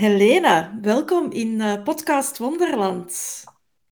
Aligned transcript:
Helena, 0.00 0.78
welkom 0.82 1.30
in 1.32 1.48
uh, 1.48 1.82
Podcast 1.82 2.38
Wonderland. 2.38 3.44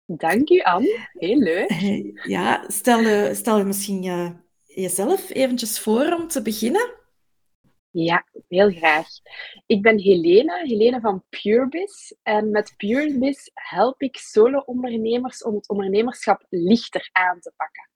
Dank 0.05 0.49
u, 0.49 0.59
Anne. 0.59 1.07
Heel 1.11 1.37
leuk. 1.37 1.71
Ja, 2.27 2.63
stel 2.67 2.99
je, 2.99 3.31
stel 3.33 3.57
je 3.57 3.63
misschien 3.63 4.03
uh, 4.03 4.29
jezelf 4.63 5.29
eventjes 5.29 5.79
voor 5.79 6.13
om 6.13 6.27
te 6.27 6.41
beginnen. 6.41 6.93
Ja, 7.91 8.25
heel 8.47 8.71
graag. 8.71 9.07
Ik 9.65 9.81
ben 9.81 9.99
Helena, 9.99 10.55
Helena 10.55 10.99
van 10.99 11.23
PureBiz. 11.29 12.11
En 12.23 12.51
met 12.51 12.73
PureBiz 12.77 13.47
help 13.53 14.01
ik 14.01 14.17
solo-ondernemers 14.17 15.43
om 15.43 15.55
het 15.55 15.69
ondernemerschap 15.69 16.45
lichter 16.49 17.09
aan 17.11 17.39
te 17.39 17.53
pakken. 17.55 17.89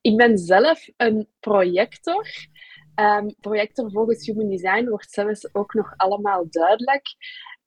Ik 0.00 0.16
ben 0.16 0.38
zelf 0.38 0.88
een 0.96 1.28
projector. 1.40 2.26
Um, 3.00 3.34
projector 3.40 3.90
volgens 3.90 4.26
Human 4.26 4.48
Design 4.48 4.88
wordt 4.88 5.10
zelfs 5.10 5.54
ook 5.54 5.74
nog 5.74 5.94
allemaal 5.96 6.46
duidelijk. 6.50 7.06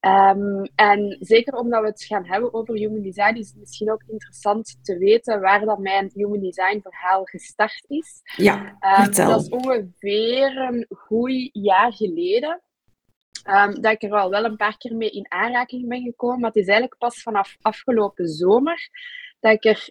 Um, 0.06 0.64
en 0.76 1.18
zeker 1.20 1.54
omdat 1.54 1.82
we 1.82 1.88
het 1.88 2.04
gaan 2.04 2.26
hebben 2.26 2.54
over 2.54 2.76
human 2.76 3.02
design, 3.02 3.36
is 3.36 3.48
het 3.48 3.58
misschien 3.58 3.92
ook 3.92 4.04
interessant 4.08 4.80
te 4.82 4.98
weten 4.98 5.42
waar 5.42 5.66
dat 5.66 5.80
mijn 5.80 6.12
human 6.14 6.40
design 6.40 6.80
verhaal 6.82 7.24
gestart 7.24 7.86
is. 7.88 8.22
Ja, 8.36 8.78
um, 9.00 9.12
Dat 9.12 9.42
is 9.42 9.50
ongeveer 9.50 10.58
een 10.58 10.86
goed 10.90 11.50
jaar 11.52 11.94
geleden. 11.94 12.62
Um, 13.50 13.82
dat 13.82 13.92
ik 13.92 14.04
er 14.04 14.12
al 14.12 14.30
wel 14.30 14.46
een 14.46 14.56
paar 14.56 14.78
keer 14.78 14.96
mee 14.96 15.10
in 15.10 15.32
aanraking 15.32 15.88
ben 15.88 16.02
gekomen. 16.02 16.40
Maar 16.40 16.50
het 16.50 16.62
is 16.62 16.68
eigenlijk 16.68 17.00
pas 17.00 17.22
vanaf 17.22 17.58
afgelopen 17.62 18.28
zomer 18.28 18.90
dat 19.42 19.54
ik 19.54 19.66
er 19.66 19.90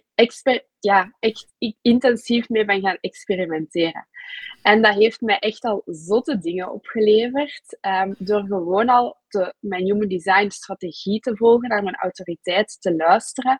ja, 0.79 1.15
echt 1.19 1.53
intensief 1.81 2.49
mee 2.49 2.65
ben 2.65 2.81
gaan 2.81 2.97
experimenteren. 3.01 4.07
En 4.61 4.81
dat 4.81 4.95
heeft 4.95 5.21
mij 5.21 5.39
echt 5.39 5.63
al 5.63 5.81
zotte 5.85 6.37
dingen 6.37 6.71
opgeleverd. 6.71 7.77
Um, 7.81 8.15
door 8.17 8.43
gewoon 8.45 8.89
al 8.89 9.19
mijn 9.59 9.83
human 9.83 10.07
design 10.07 10.49
strategie 10.49 11.19
te 11.19 11.35
volgen, 11.35 11.69
naar 11.69 11.83
mijn 11.83 11.95
autoriteit 11.95 12.77
te 12.81 12.95
luisteren. 12.95 13.59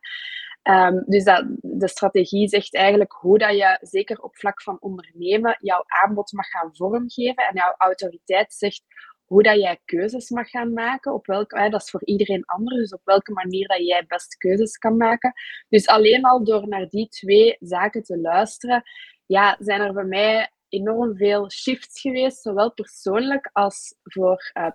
Um, 0.64 1.03
dus 1.06 1.23
dat, 1.23 1.45
de 1.62 1.88
strategie 1.88 2.47
zegt 2.47 2.75
eigenlijk 2.75 3.12
hoe 3.12 3.38
dat 3.38 3.56
je, 3.56 3.78
zeker 3.81 4.22
op 4.22 4.38
vlak 4.38 4.62
van 4.62 4.78
ondernemen, 4.80 5.58
jouw 5.59 5.84
aanbod 5.88 6.31
mag 6.31 6.47
gaan 6.47 6.75
vormgeven. 6.75 7.47
En 7.47 7.56
jouw 7.56 7.73
autoriteit 7.78 8.53
zegt 8.53 8.84
hoe 9.32 9.44
dat 9.44 9.60
jij 9.60 9.80
keuzes 9.86 10.30
mag 10.30 10.50
gaan 10.50 10.74
maken. 10.74 11.14
Op 11.14 11.26
welke, 11.26 11.70
dat 11.70 11.82
is 11.82 11.90
voor 11.90 12.06
iedereen 12.06 12.46
anders, 12.46 12.78
dus 12.78 12.94
op 12.94 13.02
welke 13.04 13.32
manier 13.32 13.68
dat 13.68 13.86
jij 13.86 14.06
best 14.08 14.38
keuzes 14.38 14.78
kan 14.78 14.98
maken. 14.98 15.34
Dus 15.70 15.88
alleen 15.88 16.24
al 16.24 16.44
door 16.44 16.68
naar 16.68 16.88
die 16.90 17.08
twee 17.08 17.56
zaken 17.59 18.04
te 18.04 18.20
luisteren, 18.20 18.84
ja, 19.26 19.56
zijn 19.59 19.82
er 19.82 19.94
bij 19.94 20.04
mij 20.04 20.52
enorm 20.70 21.16
veel 21.16 21.52
shifts 21.52 22.02
geweest, 22.02 22.42
zowel 22.42 22.74
persoonlijk 22.74 23.50
als 23.54 23.96
voor 24.04 24.52
uh. 24.54 24.72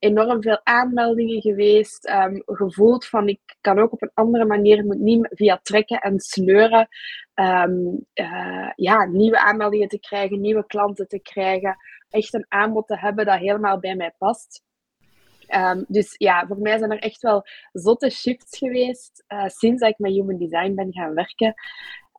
Enorm 0.00 0.42
veel 0.42 0.60
aanmeldingen 0.62 1.40
geweest, 1.40 2.08
um, 2.08 2.42
gevoeld 2.46 3.06
van 3.06 3.28
ik 3.28 3.40
kan 3.60 3.78
ook 3.78 3.92
op 3.92 4.02
een 4.02 4.10
andere 4.14 4.44
manier, 4.44 4.84
moet 4.84 4.98
niet 4.98 5.28
via 5.30 5.60
trekken 5.62 5.98
en 5.98 6.20
sleuren, 6.20 6.88
um, 7.34 8.06
uh, 8.14 8.70
ja, 8.74 9.04
nieuwe 9.04 9.38
aanmeldingen 9.38 9.88
te 9.88 10.00
krijgen, 10.00 10.40
nieuwe 10.40 10.66
klanten 10.66 11.08
te 11.08 11.20
krijgen, 11.20 11.76
echt 12.08 12.34
een 12.34 12.46
aanbod 12.48 12.86
te 12.86 12.98
hebben 12.98 13.26
dat 13.26 13.38
helemaal 13.38 13.78
bij 13.78 13.94
mij 13.94 14.14
past. 14.18 14.62
Um, 15.54 15.84
dus 15.88 16.14
ja, 16.18 16.46
voor 16.46 16.58
mij 16.58 16.78
zijn 16.78 16.90
er 16.90 16.98
echt 16.98 17.22
wel 17.22 17.46
zotte 17.72 18.10
shifts 18.10 18.58
geweest 18.58 19.24
uh, 19.28 19.46
sinds 19.46 19.80
dat 19.80 19.90
ik 19.90 19.98
met 19.98 20.12
Human 20.12 20.38
Design 20.38 20.74
ben 20.74 20.92
gaan 20.92 21.14
werken. 21.14 21.54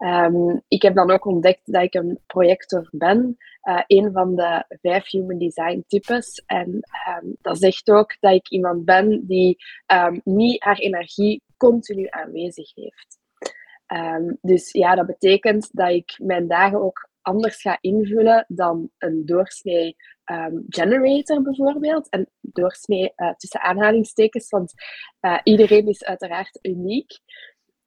Um, 0.03 0.62
ik 0.67 0.81
heb 0.81 0.95
dan 0.95 1.12
ook 1.12 1.25
ontdekt 1.25 1.62
dat 1.63 1.84
ik 1.84 1.94
een 1.94 2.19
projector 2.25 2.88
ben, 2.91 3.38
uh, 3.63 3.81
een 3.88 4.12
van 4.12 4.35
de 4.35 4.66
vijf 4.81 5.09
human 5.09 5.38
design 5.38 5.84
types. 5.88 6.44
En 6.45 6.69
um, 6.69 7.35
dat 7.41 7.57
zegt 7.57 7.89
ook 7.89 8.17
dat 8.19 8.34
ik 8.34 8.50
iemand 8.50 8.85
ben 8.85 9.25
die 9.25 9.57
um, 9.94 10.22
niet 10.23 10.63
haar 10.63 10.78
energie 10.78 11.44
continu 11.57 12.07
aanwezig 12.09 12.72
heeft. 12.75 13.19
dus 14.41 14.72
ja, 14.72 14.95
dat 14.95 15.06
betekent 15.06 15.69
dat 15.72 15.90
ik 15.90 16.16
mijn 16.17 16.47
dagen 16.47 16.81
ook 16.81 17.09
anders 17.22 17.61
ga 17.61 17.78
invullen 17.81 18.45
dan 18.47 18.90
een 18.97 19.25
doorsnee 19.25 19.95
generator 20.69 21.41
bijvoorbeeld. 21.41 22.09
En 22.09 22.29
doorsnee 22.41 23.13
uh, 23.16 23.34
tussen 23.34 23.61
aanhalingstekens, 23.61 24.50
want 24.50 24.73
uh, 25.22 25.40
iedereen 25.44 25.88
is 25.88 26.03
uiteraard 26.03 26.59
uniek. 26.61 27.19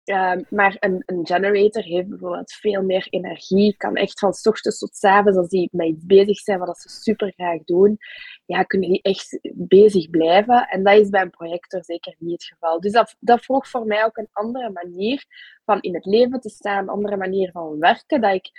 Um, 0.04 0.44
maar 0.48 0.76
een, 0.80 1.02
een, 1.06 1.26
generator 1.26 1.82
heeft 1.82 2.08
bijvoorbeeld 2.08 2.52
veel 2.52 2.82
meer 2.82 3.06
energie, 3.10 3.76
kan 3.76 3.94
echt 3.94 4.18
van 4.18 4.28
ochtends 4.42 4.78
tot 4.78 4.96
s 4.96 5.04
avonds, 5.04 5.38
als 5.38 5.48
die 5.48 5.68
met 5.72 5.86
iets 5.86 6.04
bezig 6.04 6.38
zijn 6.38 6.58
wat 6.58 6.78
ze 6.78 6.88
super 6.88 7.32
graag 7.32 7.64
doen, 7.64 7.98
ja, 8.44 8.62
kunnen 8.62 8.88
die 8.88 9.02
echt 9.02 9.38
bezig 9.54 10.10
blijven. 10.10 10.68
En 10.68 10.84
dat 10.84 10.94
is 10.94 11.08
bij 11.08 11.22
een 11.22 11.30
projector 11.30 11.84
zeker 11.84 12.14
niet 12.18 12.32
het 12.32 12.44
geval. 12.44 12.80
Dus 12.80 12.92
dat, 12.92 13.16
dat 13.20 13.44
vroeg 13.44 13.68
voor 13.68 13.86
mij 13.86 14.04
ook 14.04 14.16
een 14.16 14.28
andere 14.32 14.70
manier 14.70 15.24
van 15.64 15.80
in 15.80 15.94
het 15.94 16.04
leven 16.04 16.40
te 16.40 16.48
staan, 16.48 16.82
een 16.82 16.88
andere 16.88 17.16
manier 17.16 17.50
van 17.50 17.78
werken, 17.78 18.20
dat 18.20 18.34
ik 18.34 18.50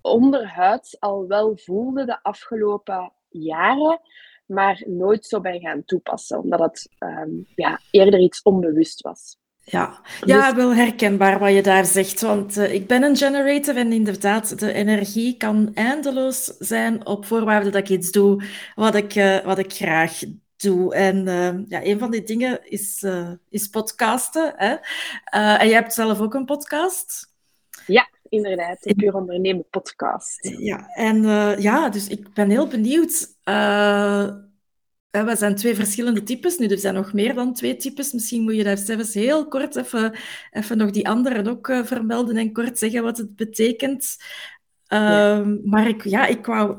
onderhuids 0.00 1.00
al 1.00 1.26
wel 1.26 1.56
voelde 1.56 2.04
de 2.04 2.22
afgelopen 2.22 3.12
jaren, 3.28 4.00
maar 4.46 4.82
nooit 4.86 5.26
zo 5.26 5.40
ben 5.40 5.60
gaan 5.60 5.84
toepassen, 5.84 6.38
omdat 6.38 6.60
het 6.60 6.88
um, 6.98 7.46
ja, 7.54 7.80
eerder 7.90 8.20
iets 8.20 8.42
onbewust 8.42 9.00
was. 9.00 9.42
Ja. 9.64 10.00
ja, 10.24 10.46
dus- 10.46 10.56
wel 10.56 10.74
herkenbaar 10.74 11.38
wat 11.38 11.52
je 11.52 11.62
daar 11.62 11.84
zegt. 11.84 12.20
Want 12.20 12.56
uh, 12.56 12.74
ik 12.74 12.86
ben 12.86 13.02
een 13.02 13.16
generator 13.16 13.76
en 13.76 13.92
inderdaad, 13.92 14.58
de 14.58 14.72
energie 14.72 15.36
kan 15.36 15.70
eindeloos 15.74 16.44
zijn 16.44 17.06
op 17.06 17.26
voorwaarde 17.26 17.70
dat 17.70 17.80
ik 17.80 17.88
iets 17.88 18.10
doe 18.10 18.44
wat 18.74 18.94
ik, 18.94 19.14
uh, 19.14 19.44
wat 19.44 19.58
ik 19.58 19.72
graag 19.72 20.20
doe. 20.56 20.94
En 20.94 21.26
uh, 21.26 21.68
ja, 21.68 21.84
een 21.84 21.98
van 21.98 22.10
die 22.10 22.22
dingen 22.22 22.70
is, 22.70 23.06
is 23.50 23.68
podcasten. 23.68 24.52
Hè? 24.56 24.74
en 25.56 25.68
jij 25.68 25.76
hebt 25.76 25.94
zelf 25.94 26.20
ook 26.20 26.34
een 26.34 26.44
podcast? 26.44 27.32
Ja, 27.86 28.08
inderdaad. 28.28 28.82
De 28.82 28.94
Puur 28.94 29.14
Ondernemen 29.14 29.64
podcast. 29.70 30.48
Ja, 30.58 30.88
en 30.94 31.22
ja, 31.60 31.88
dus 31.88 32.08
ik 32.08 32.32
ben 32.32 32.50
heel 32.50 32.68
benieuwd 32.68 33.28
we 35.22 35.36
zijn 35.36 35.54
twee 35.54 35.74
verschillende 35.74 36.22
types. 36.22 36.58
Nu, 36.58 36.66
er 36.66 36.78
zijn 36.78 36.94
nog 36.94 37.12
meer 37.12 37.34
dan 37.34 37.54
twee 37.54 37.76
types. 37.76 38.12
Misschien 38.12 38.42
moet 38.42 38.56
je 38.56 38.64
daar 38.64 38.78
zelfs 38.78 39.14
heel 39.14 39.48
kort 39.48 39.76
even, 39.76 40.14
even 40.50 40.76
nog 40.76 40.90
die 40.90 41.08
anderen 41.08 41.46
ook 41.46 41.68
uh, 41.68 41.84
vermelden 41.84 42.36
en 42.36 42.52
kort 42.52 42.78
zeggen 42.78 43.02
wat 43.02 43.16
het 43.16 43.36
betekent. 43.36 44.16
Ja. 44.84 45.38
Uh, 45.38 45.46
maar 45.64 45.88
ik, 45.88 46.04
ja, 46.04 46.26
ik 46.26 46.46
wou 46.46 46.76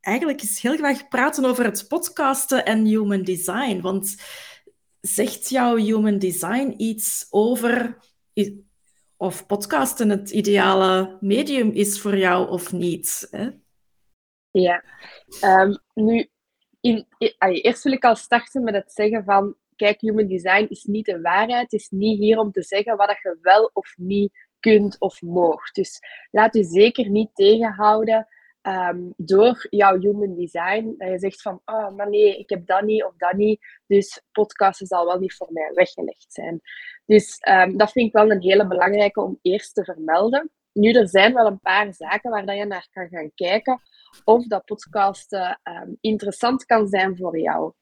eigenlijk 0.00 0.42
eens 0.42 0.60
heel 0.60 0.76
graag 0.76 1.08
praten 1.08 1.44
over 1.44 1.64
het 1.64 1.84
podcasten 1.88 2.64
en 2.64 2.84
human 2.84 3.22
design. 3.22 3.80
Want 3.80 4.16
zegt 5.00 5.48
jouw 5.48 5.76
human 5.76 6.18
design 6.18 6.74
iets 6.76 7.26
over 7.30 7.98
of 9.16 9.46
podcasten 9.46 10.08
het 10.08 10.30
ideale 10.30 11.16
medium 11.20 11.70
is 11.70 12.00
voor 12.00 12.16
jou 12.16 12.48
of 12.48 12.72
niet? 12.72 13.28
Hè? 13.30 13.50
Ja, 14.50 14.84
um, 15.44 15.78
nu 15.94 16.28
in, 16.82 17.06
eerst 17.38 17.82
wil 17.82 17.92
ik 17.92 18.04
al 18.04 18.16
starten 18.16 18.62
met 18.62 18.74
het 18.74 18.92
zeggen 18.92 19.24
van, 19.24 19.56
kijk, 19.76 20.00
human 20.00 20.26
design 20.26 20.66
is 20.68 20.84
niet 20.84 21.06
de 21.06 21.20
waarheid. 21.20 21.70
Het 21.70 21.80
is 21.80 21.88
niet 21.90 22.18
hier 22.18 22.38
om 22.38 22.52
te 22.52 22.62
zeggen 22.62 22.96
wat 22.96 23.18
je 23.22 23.38
wel 23.40 23.70
of 23.72 23.94
niet 23.96 24.32
kunt 24.60 25.00
of 25.00 25.22
moogt. 25.22 25.74
Dus 25.74 26.00
laat 26.30 26.54
je 26.54 26.64
zeker 26.64 27.08
niet 27.08 27.30
tegenhouden 27.34 28.26
um, 28.62 29.12
door 29.16 29.66
jouw 29.70 29.98
human 29.98 30.34
design. 30.34 30.94
Dat 30.98 31.08
je 31.08 31.18
zegt 31.18 31.42
van, 31.42 31.60
oh, 31.64 31.90
maar 31.96 32.08
nee, 32.08 32.38
ik 32.38 32.48
heb 32.48 32.66
dat 32.66 32.82
niet 32.82 33.04
of 33.04 33.16
dat 33.16 33.32
niet. 33.32 33.60
Dus 33.86 34.22
podcasten 34.32 34.86
zal 34.86 35.06
wel 35.06 35.18
niet 35.18 35.34
voor 35.34 35.48
mij 35.50 35.70
weggelegd 35.74 36.32
zijn. 36.32 36.60
Dus 37.06 37.38
um, 37.48 37.76
dat 37.76 37.92
vind 37.92 38.06
ik 38.06 38.12
wel 38.12 38.30
een 38.30 38.42
hele 38.42 38.66
belangrijke 38.66 39.20
om 39.20 39.38
eerst 39.42 39.74
te 39.74 39.84
vermelden. 39.84 40.50
Nu, 40.72 40.92
er 40.92 41.08
zijn 41.08 41.34
wel 41.34 41.46
een 41.46 41.60
paar 41.60 41.94
zaken 41.94 42.30
waar 42.30 42.54
je 42.54 42.64
naar 42.64 42.88
kan 42.90 43.08
gaan 43.08 43.30
kijken 43.34 43.80
of 44.24 44.46
dat 44.46 44.64
podcasten 44.64 45.60
um, 45.62 45.96
interessant 46.00 46.64
kan 46.64 46.88
zijn 46.88 47.16
voor 47.16 47.38
jou. 47.38 47.72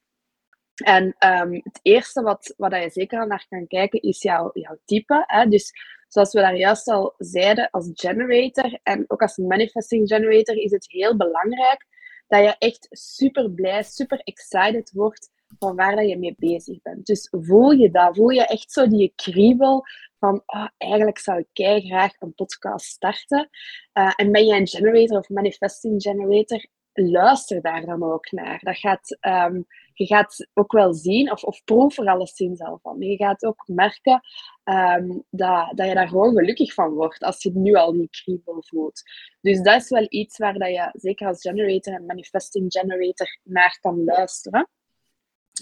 En 0.74 1.04
um, 1.04 1.52
het 1.52 1.78
eerste 1.82 2.22
wat, 2.22 2.54
wat 2.56 2.72
je 2.72 2.90
zeker 2.90 3.26
naar 3.26 3.46
kan 3.48 3.66
kijken 3.66 4.00
is 4.00 4.22
jouw, 4.22 4.50
jouw 4.52 4.78
type. 4.84 5.24
Hè? 5.26 5.46
Dus 5.46 5.72
zoals 6.08 6.32
we 6.32 6.40
daar 6.40 6.56
juist 6.56 6.88
al 6.88 7.14
zeiden, 7.18 7.70
als 7.70 7.90
generator 7.94 8.78
en 8.82 9.04
ook 9.06 9.22
als 9.22 9.36
manifesting 9.36 10.08
generator 10.08 10.56
is 10.56 10.70
het 10.70 10.84
heel 10.88 11.16
belangrijk 11.16 11.86
dat 12.26 12.44
je 12.44 12.56
echt 12.58 12.86
super 12.90 13.50
blij, 13.50 13.82
super 13.82 14.20
excited 14.20 14.90
wordt 14.92 15.30
van 15.58 15.76
waar 15.76 15.96
dat 15.96 16.08
je 16.08 16.18
mee 16.18 16.34
bezig 16.38 16.82
bent. 16.82 17.06
Dus 17.06 17.28
voel 17.30 17.70
je 17.70 17.90
dat, 17.90 18.16
voel 18.16 18.28
je 18.28 18.46
echt 18.46 18.72
zo 18.72 18.88
die 18.88 19.12
kriebel 19.16 19.84
van 20.20 20.42
oh, 20.46 20.68
eigenlijk 20.76 21.18
zou 21.18 21.44
ik 21.52 21.84
graag 21.86 22.12
een 22.18 22.34
podcast 22.34 22.86
starten. 22.86 23.48
Uh, 23.94 24.12
en 24.16 24.32
ben 24.32 24.46
je 24.46 24.54
een 24.54 24.68
generator 24.68 25.18
of 25.18 25.28
manifesting 25.28 26.02
generator, 26.02 26.66
luister 26.92 27.62
daar 27.62 27.84
dan 27.86 28.02
ook 28.02 28.30
naar. 28.30 28.58
Dat 28.62 28.76
gaat, 28.76 29.18
um, 29.20 29.66
je 29.94 30.06
gaat 30.06 30.48
ook 30.54 30.72
wel 30.72 30.94
zien, 30.94 31.32
of, 31.32 31.44
of 31.44 31.64
proef 31.64 31.98
er 31.98 32.06
alleszins 32.06 32.60
al 32.60 32.78
van. 32.82 33.00
Je 33.00 33.16
gaat 33.16 33.44
ook 33.44 33.62
merken 33.66 34.20
um, 34.64 35.24
dat, 35.30 35.72
dat 35.74 35.86
je 35.86 35.94
daar 35.94 36.08
gewoon 36.08 36.34
gelukkig 36.34 36.74
van 36.74 36.90
wordt 36.90 37.22
als 37.22 37.42
je 37.42 37.50
nu 37.54 37.74
al 37.74 37.92
die 37.92 38.08
kriebel 38.10 38.64
voelt. 38.66 39.02
Dus 39.40 39.60
dat 39.60 39.82
is 39.82 39.88
wel 39.88 40.06
iets 40.08 40.38
waar 40.38 40.58
dat 40.58 40.68
je, 40.68 40.90
zeker 40.92 41.26
als 41.26 41.40
generator 41.40 41.94
en 41.94 42.06
manifesting 42.06 42.72
generator, 42.72 43.38
naar 43.42 43.78
kan 43.80 44.04
luisteren. 44.04 44.68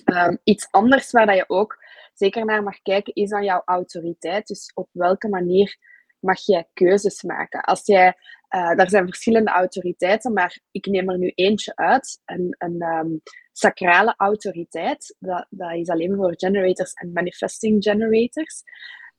Um, 0.04 0.38
iets 0.44 0.68
anders 0.70 1.10
waar 1.10 1.26
dat 1.26 1.36
je 1.36 1.48
ook 1.48 1.77
zeker 2.18 2.44
naar 2.44 2.62
mag 2.62 2.82
kijken, 2.82 3.14
is 3.14 3.32
aan 3.32 3.44
jouw 3.44 3.62
autoriteit. 3.64 4.46
Dus 4.46 4.70
op 4.74 4.88
welke 4.92 5.28
manier 5.28 5.76
mag 6.20 6.44
jij 6.44 6.68
keuzes 6.72 7.22
maken? 7.22 7.60
Als 7.60 7.86
jij, 7.86 8.14
uh, 8.54 8.80
er 8.80 8.90
zijn 8.90 9.04
verschillende 9.04 9.50
autoriteiten, 9.50 10.32
maar 10.32 10.60
ik 10.70 10.86
neem 10.86 11.10
er 11.10 11.18
nu 11.18 11.32
eentje 11.34 11.76
uit. 11.76 12.20
Een, 12.24 12.54
een 12.58 12.82
um, 12.82 13.20
sacrale 13.52 14.14
autoriteit, 14.16 15.16
dat, 15.18 15.46
dat 15.50 15.74
is 15.74 15.88
alleen 15.88 16.16
voor 16.16 16.34
generators 16.36 16.92
en 16.92 17.12
manifesting 17.12 17.82
generators. 17.82 18.62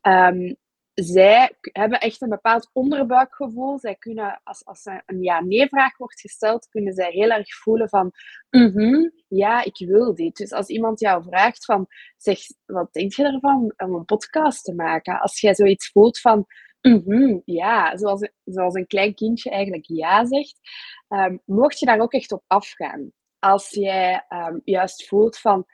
Um, 0.02 0.56
zij 1.04 1.56
hebben 1.62 2.00
echt 2.00 2.22
een 2.22 2.30
bepaald 2.30 2.69
onderbuikgevoel. 2.74 3.80
Zij 3.80 3.96
kunnen, 3.96 4.42
als, 4.44 4.66
als 4.66 4.86
een 5.06 5.22
ja-nee-vraag 5.22 5.98
wordt 5.98 6.19
gesteld, 6.19 6.68
kunnen 6.69 6.94
zij 6.94 7.12
heel 7.12 7.30
erg 7.30 7.56
voelen 7.56 7.90
van, 7.90 8.12
mm 8.50 9.12
ja, 9.28 9.63
ik 9.63 9.88
wil 9.88 10.16
dit. 10.16 10.36
Dus 10.36 10.51
als 10.51 10.68
iemand 10.68 11.00
jou 11.00 11.24
vraagt 11.24 11.66
van, 11.66 11.88
zeg, 12.18 12.40
wat 12.66 12.94
denk 12.94 13.13
je 13.13 13.24
ervan 13.24 13.74
om 13.78 13.94
een 13.94 14.06
podcast 14.06 14.63
te 14.63 14.74
maken? 14.74 15.19
Als 15.19 15.40
jij 15.40 15.56
zoiets 15.56 15.92
voelt 15.92 16.19
van, 16.19 16.46
mm 16.81 17.42
ja, 17.45 17.98
zoals, 17.98 18.30
zoals 18.44 18.74
een 18.74 18.88
klein 18.88 19.13
kindje 19.13 19.50
eigenlijk 19.50 19.86
ja 19.88 20.25
zegt, 20.25 20.60
um, 21.10 21.42
mocht 21.45 21.80
je 21.80 21.86
daar 21.86 22.00
ook 22.00 22.13
echt 22.13 22.31
op 22.31 22.44
afgaan. 22.48 23.12
Als 23.40 23.69
jij 23.69 24.25
um, 24.30 24.62
juist 24.63 25.07
voelt 25.07 25.38
van, 25.38 25.66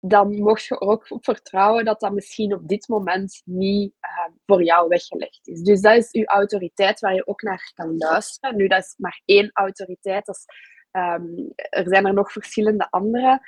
dan 0.00 0.42
mocht 0.42 0.64
je 0.64 0.80
ook 0.80 1.10
op 1.10 1.24
vertrouwen 1.24 1.84
dat 1.84 2.00
dat 2.00 2.12
misschien 2.12 2.54
op 2.54 2.68
dit 2.68 2.88
moment 2.88 3.42
niet 3.44 3.94
uh, 4.00 4.34
voor 4.46 4.62
jou 4.62 4.88
weggelegd 4.88 5.46
is. 5.48 5.62
Dus 5.62 5.80
dat 5.80 5.96
is 5.96 6.12
uw 6.12 6.24
autoriteit 6.24 7.00
waar 7.00 7.14
je 7.14 7.26
ook 7.26 7.42
naar 7.42 7.72
kan 7.74 7.96
luisteren. 7.96 8.56
Nu, 8.56 8.66
dat 8.68 8.82
is 8.82 8.94
maar 8.96 9.20
één 9.24 9.50
autoriteit. 9.52 10.26
Dat 10.26 10.36
is, 10.36 10.44
um, 10.92 11.52
er 11.54 11.88
zijn 11.88 12.06
er 12.06 12.14
nog 12.14 12.32
verschillende 12.32 12.86
andere. 12.90 13.40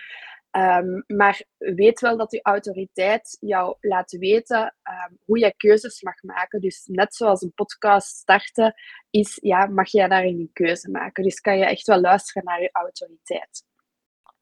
Um, 0.57 1.05
maar 1.07 1.43
weet 1.59 2.01
wel 2.01 2.17
dat 2.17 2.33
uw 2.33 2.41
autoriteit 2.43 3.37
jou 3.41 3.77
laat 3.81 4.11
weten 4.11 4.61
um, 4.61 5.19
hoe 5.25 5.39
je 5.39 5.55
keuzes 5.57 6.03
mag 6.03 6.23
maken. 6.23 6.61
Dus 6.61 6.87
net 6.87 7.15
zoals 7.15 7.43
een 7.43 7.55
podcast 7.55 8.17
starten, 8.17 8.75
is, 9.11 9.39
ja, 9.43 9.67
mag 9.67 9.91
jij 9.91 10.09
daarin 10.09 10.39
een 10.39 10.51
keuze 10.53 10.91
maken. 10.91 11.25
Dus 11.25 11.41
kan 11.41 11.59
je 11.59 11.65
echt 11.65 11.87
wel 11.87 12.01
luisteren 12.01 12.45
naar 12.45 12.63
je 12.63 12.71
autoriteit. 12.73 13.65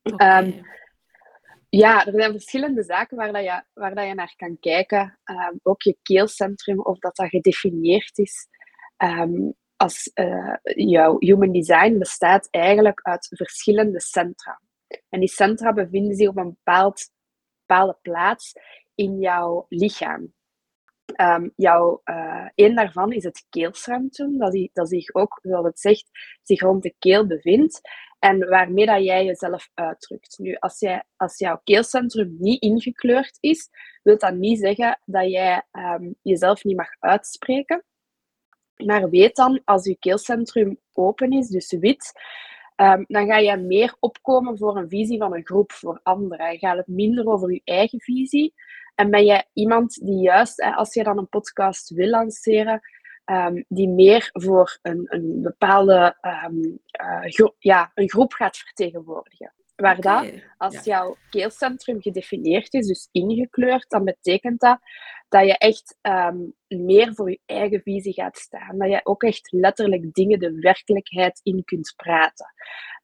Okay 0.03 0.63
ja, 1.69 2.06
er 2.06 2.12
zijn 2.12 2.31
verschillende 2.31 2.82
zaken 2.82 3.17
waar, 3.17 3.32
dat 3.32 3.44
je, 3.44 3.62
waar 3.75 3.94
dat 3.94 4.06
je 4.06 4.15
naar 4.15 4.35
kan 4.37 4.59
kijken. 4.61 5.19
Ehm, 5.25 5.55
ook 5.62 5.82
je 5.82 5.97
keelcentrum, 6.03 6.81
of 6.81 6.99
dat 6.99 7.17
dat 7.17 7.29
gedefinieerd 7.29 8.19
is. 8.19 8.49
Um, 8.97 9.55
als 9.76 10.11
uh, 10.15 10.55
jouw 10.62 11.17
human 11.19 11.53
design 11.53 11.99
bestaat 11.99 12.49
eigenlijk 12.50 13.00
uit 13.03 13.26
verschillende 13.37 14.00
centra. 14.00 14.61
En 15.09 15.20
die 15.20 15.29
centra 15.29 15.73
bevinden 15.73 16.15
zich 16.15 16.29
op 16.29 16.37
een 16.37 16.49
bepaald, 16.49 17.11
bepaalde 17.67 17.99
plaats 18.03 18.53
in 18.94 19.19
jouw 19.19 19.67
lichaam. 19.69 20.32
Um, 21.17 21.53
jouw, 21.57 22.01
uh, 22.05 22.49
een 22.55 22.75
daarvan 22.75 23.13
is 23.13 23.25
het 23.25 23.47
keelcentrum, 23.51 24.39
dat, 24.39 24.53
die, 24.53 24.71
dat 24.73 24.89
zich 24.89 25.15
ook, 25.15 25.39
zoals 25.43 25.67
het 25.67 25.81
zegt, 25.81 26.11
zich 26.43 26.61
rond 26.61 26.83
de 26.83 26.95
keel 26.99 27.27
bevindt 27.27 27.81
en 28.19 28.49
waarmee 28.49 28.87
dat 28.87 29.05
jij 29.05 29.25
jezelf 29.25 29.71
uitdrukt. 29.75 30.39
Nu, 30.39 30.55
als, 30.55 30.81
jij, 30.81 31.05
als 31.17 31.39
jouw 31.39 31.61
keelcentrum 31.65 32.37
niet 32.39 32.63
ingekleurd 32.63 33.37
is, 33.41 33.69
wil 34.03 34.19
dat 34.19 34.35
niet 34.35 34.59
zeggen 34.59 35.01
dat 35.05 35.31
jij 35.31 35.63
um, 35.73 36.15
jezelf 36.23 36.65
niet 36.65 36.77
mag 36.77 36.89
uitspreken. 36.99 37.85
Maar 38.77 39.11
weet 39.11 39.37
dan, 39.37 39.61
als 39.65 39.85
je 39.85 39.99
keelcentrum 39.99 40.79
open 40.93 41.31
is, 41.31 41.49
dus 41.49 41.73
wit, 41.73 42.13
um, 42.77 43.05
dan 43.09 43.27
ga 43.27 43.39
je 43.39 43.57
meer 43.57 43.97
opkomen 44.01 44.59
voor 44.59 44.77
een 44.77 44.89
visie 44.89 45.19
van 45.19 45.35
een 45.35 45.47
groep, 45.47 45.73
voor 45.73 46.01
anderen. 46.03 46.53
Je 46.53 46.59
gaat 46.59 46.77
het 46.77 46.87
minder 46.87 47.27
over 47.27 47.53
je 47.53 47.61
eigen 47.65 48.01
visie. 48.01 48.55
En 48.99 49.11
ben 49.11 49.25
je 49.25 49.45
iemand 49.53 49.95
die 50.05 50.21
juist, 50.21 50.62
als 50.62 50.95
je 50.95 51.03
dan 51.03 51.19
een 51.19 51.29
podcast 51.29 51.91
wil 51.91 52.09
lanceren, 52.09 52.81
um, 53.25 53.65
die 53.69 53.89
meer 53.89 54.31
voor 54.33 54.79
een, 54.83 55.06
een 55.09 55.43
bepaalde 55.43 56.17
um, 56.47 56.79
uh, 57.00 57.49
ja, 57.59 57.91
een 57.95 58.09
groep 58.09 58.33
gaat 58.33 58.56
vertegenwoordigen. 58.56 59.53
Waar 59.77 60.00
dat, 60.00 60.33
als 60.56 60.85
jouw 60.85 61.17
keelcentrum 61.31 62.03
gedefinieerd 62.03 62.75
is, 62.75 62.87
dus 62.87 63.09
ingekleurd, 63.12 63.91
dan 63.91 64.05
betekent 64.05 64.61
dat 64.61 64.79
dat 65.29 65.47
je 65.47 65.59
echt 65.59 65.99
um, 66.03 66.55
meer 66.69 67.15
voor 67.15 67.31
je 67.31 67.41
eigen 67.47 67.81
visie 67.83 68.12
gaat 68.12 68.39
staan. 68.39 68.79
Dat 68.79 68.91
je 68.91 69.00
ook 69.03 69.23
echt 69.23 69.53
letterlijk 69.53 70.12
dingen 70.15 70.39
de 70.39 70.59
werkelijkheid 70.61 71.41
in 71.43 71.65
kunt 71.65 71.93
praten. 71.97 72.53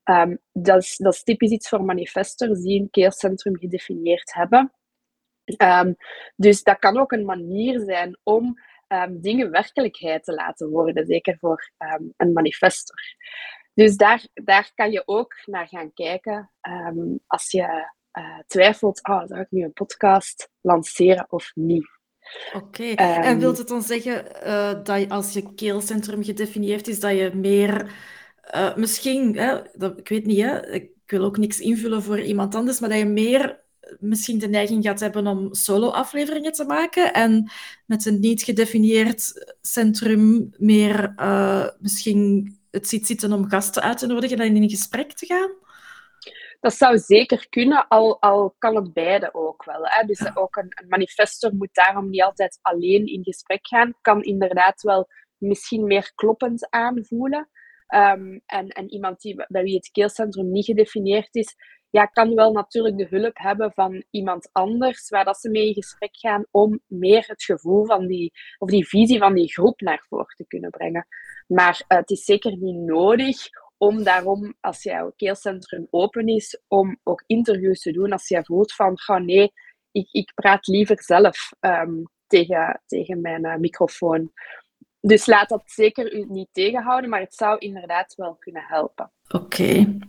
Um, 0.03 0.39
dat, 0.51 0.77
is, 0.83 0.97
dat 0.97 1.13
is 1.13 1.23
typisch 1.23 1.51
iets 1.51 1.69
voor 1.69 1.83
manifestors 1.83 2.61
die 2.61 2.81
een 2.81 2.89
keelcentrum 2.89 3.57
gedefinieerd 3.57 4.33
hebben. 4.33 4.73
Um, 5.57 5.95
dus 6.35 6.63
dat 6.63 6.79
kan 6.79 6.97
ook 6.97 7.11
een 7.11 7.25
manier 7.25 7.79
zijn 7.79 8.19
om 8.23 8.59
um, 8.87 9.21
dingen 9.21 9.51
werkelijkheid 9.51 10.23
te 10.23 10.33
laten 10.33 10.69
worden, 10.69 11.05
zeker 11.05 11.37
voor 11.39 11.71
um, 11.77 12.13
een 12.17 12.33
manifestor. 12.33 12.99
Dus 13.73 13.95
daar, 13.95 14.27
daar 14.33 14.71
kan 14.75 14.91
je 14.91 15.03
ook 15.05 15.33
naar 15.45 15.67
gaan 15.67 15.93
kijken 15.93 16.51
als 17.27 17.51
je 17.51 17.93
uh, 18.19 18.39
twijfelt, 18.47 19.07
oh, 19.07 19.23
zou 19.25 19.39
ik 19.41 19.47
nu 19.49 19.63
een 19.63 19.73
podcast 19.73 20.49
lanceren 20.61 21.25
of 21.29 21.51
niet? 21.53 21.87
Oké, 22.53 22.91
okay. 22.91 23.15
en 23.15 23.39
wilt 23.39 23.57
het 23.57 23.67
dan 23.67 23.81
zeggen 23.81 24.25
uh, 24.47 24.83
dat 24.83 25.09
als 25.09 25.33
je 25.33 25.53
keelcentrum 25.53 26.23
gedefinieerd 26.23 26.87
is, 26.87 26.99
dat 26.99 27.11
je 27.11 27.31
meer, 27.33 27.91
uh, 28.55 28.75
misschien, 28.75 29.37
hè, 29.37 29.61
dat, 29.73 29.99
ik 29.99 30.09
weet 30.09 30.25
niet, 30.25 30.41
hè, 30.41 30.67
ik 30.71 30.91
wil 31.05 31.23
ook 31.23 31.37
niks 31.37 31.59
invullen 31.59 32.03
voor 32.03 32.19
iemand 32.19 32.55
anders, 32.55 32.79
maar 32.79 32.89
dat 32.89 32.97
je 32.97 33.05
meer 33.05 33.64
misschien 33.99 34.39
de 34.39 34.47
neiging 34.47 34.83
gaat 34.83 34.99
hebben 34.99 35.27
om 35.27 35.53
solo-afleveringen 35.53 36.51
te 36.51 36.65
maken 36.65 37.13
en 37.13 37.51
met 37.85 38.05
een 38.05 38.19
niet 38.19 38.43
gedefinieerd 38.43 39.53
centrum 39.61 40.49
meer 40.57 41.13
uh, 41.17 41.67
misschien 41.79 42.57
het 42.71 42.87
ziet 42.87 43.07
zitten 43.07 43.33
om 43.33 43.49
gasten 43.49 43.81
uit 43.81 43.97
te 43.97 44.07
nodigen 44.07 44.37
en 44.37 44.55
in 44.55 44.63
een 44.63 44.69
gesprek 44.69 45.13
te 45.13 45.25
gaan? 45.25 45.51
Dat 46.59 46.73
zou 46.73 46.97
zeker 46.97 47.49
kunnen, 47.49 47.87
al, 47.87 48.21
al 48.21 48.55
kan 48.57 48.75
het 48.75 48.93
beide 48.93 49.33
ook 49.33 49.65
wel. 49.65 49.79
Hè. 49.81 50.05
Dus 50.05 50.35
ook 50.35 50.55
een, 50.55 50.71
een 50.81 50.87
manifestor 50.87 51.55
moet 51.55 51.73
daarom 51.73 52.09
niet 52.09 52.21
altijd 52.21 52.59
alleen 52.61 53.05
in 53.05 53.23
gesprek 53.23 53.67
gaan. 53.67 53.93
Kan 54.01 54.23
inderdaad 54.23 54.81
wel 54.81 55.07
misschien 55.37 55.87
meer 55.87 56.11
kloppend 56.15 56.69
aanvoelen. 56.69 57.49
Um, 57.95 58.41
en, 58.45 58.67
en 58.67 58.91
iemand 58.91 59.21
die, 59.21 59.45
bij 59.47 59.63
wie 59.63 59.75
het 59.75 59.91
keelcentrum 59.91 60.51
niet 60.51 60.65
gedefinieerd 60.65 61.35
is, 61.35 61.55
ja, 61.95 62.05
kan 62.05 62.35
wel 62.35 62.51
natuurlijk 62.51 62.97
de 62.97 63.07
hulp 63.09 63.37
hebben 63.37 63.71
van 63.71 64.03
iemand 64.09 64.49
anders, 64.51 65.09
waar 65.09 65.25
dat 65.25 65.37
ze 65.37 65.49
mee 65.49 65.67
in 65.67 65.73
gesprek 65.73 66.17
gaan 66.17 66.45
om 66.51 66.79
meer 66.87 67.23
het 67.27 67.43
gevoel 67.43 67.85
van 67.85 68.07
die, 68.07 68.31
of 68.57 68.69
die 68.69 68.87
visie 68.87 69.19
van 69.19 69.33
die 69.33 69.53
groep 69.53 69.79
naar 69.79 70.05
voren 70.09 70.35
te 70.35 70.47
kunnen 70.47 70.69
brengen. 70.69 71.07
Maar 71.47 71.81
uh, 71.87 71.97
het 71.97 72.09
is 72.09 72.23
zeker 72.23 72.57
niet 72.57 72.75
nodig 72.75 73.37
om 73.77 74.03
daarom, 74.03 74.55
als 74.61 74.83
jouw 74.83 75.13
keelcentrum 75.15 75.87
open 75.89 76.27
is, 76.27 76.61
om 76.67 76.99
ook 77.03 77.23
interviews 77.27 77.81
te 77.81 77.91
doen 77.91 78.11
als 78.11 78.27
jij 78.27 78.43
voelt 78.43 78.73
van, 78.73 78.97
oh 79.07 79.19
nee, 79.19 79.51
ik, 79.91 80.07
ik 80.11 80.31
praat 80.33 80.67
liever 80.67 81.03
zelf 81.03 81.51
um, 81.59 82.03
tegen, 82.27 82.81
tegen 82.85 83.21
mijn 83.21 83.45
uh, 83.45 83.55
microfoon. 83.55 84.31
Dus 84.99 85.25
laat 85.25 85.49
dat 85.49 85.63
zeker 85.65 86.13
u 86.13 86.25
niet 86.27 86.49
tegenhouden, 86.51 87.09
maar 87.09 87.19
het 87.19 87.35
zou 87.35 87.57
inderdaad 87.57 88.15
wel 88.15 88.35
kunnen 88.35 88.63
helpen. 88.67 89.11
Oké. 89.29 89.99